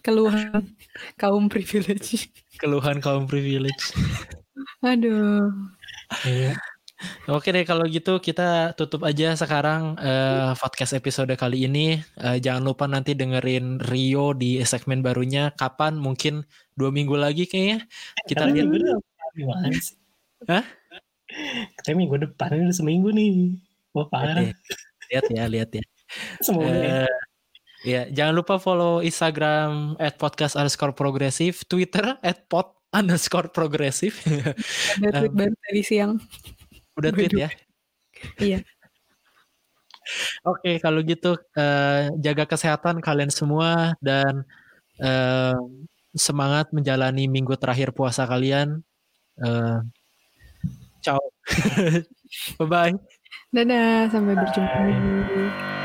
[0.00, 0.64] Keluhan
[1.20, 2.32] kaum privilege.
[2.56, 3.92] keluhan kaum privilege.
[4.80, 5.52] Aduh.
[6.24, 6.56] Iya.
[7.28, 12.00] Oke deh kalau gitu kita tutup aja sekarang eh, podcast episode kali ini.
[12.16, 15.52] Eh, jangan lupa nanti dengerin Rio di segmen barunya.
[15.52, 15.98] Kapan?
[15.98, 16.46] Mungkin
[16.78, 17.84] dua minggu lagi kayaknya.
[18.24, 18.68] Kita lihat.
[20.48, 20.64] Hah?
[21.80, 23.58] Katanya minggu depan ini udah seminggu nih.
[23.94, 24.50] Wah parah.
[25.10, 25.84] Lihat ya, lihat ya.
[26.40, 26.82] Semoga ya.
[26.82, 27.14] Eh,
[27.84, 34.22] ya, jangan lupa follow Instagram at podcast underscore progresif, Twitter at pod underscore progresif.
[35.02, 36.12] Ada tweet Um, baru tadi siang.
[36.94, 37.42] Udah tweet Waduh.
[37.42, 37.48] ya.
[38.38, 38.58] Iya.
[40.44, 44.44] Oke, kalau gitu eh, jaga kesehatan kalian semua dan
[45.02, 45.58] eh,
[46.14, 48.84] semangat menjalani minggu terakhir puasa kalian.
[49.42, 49.78] Eh,
[51.04, 51.20] ciao.
[52.58, 52.94] Bye bye.
[53.52, 55.83] Dadah, sampai berjumpa lagi.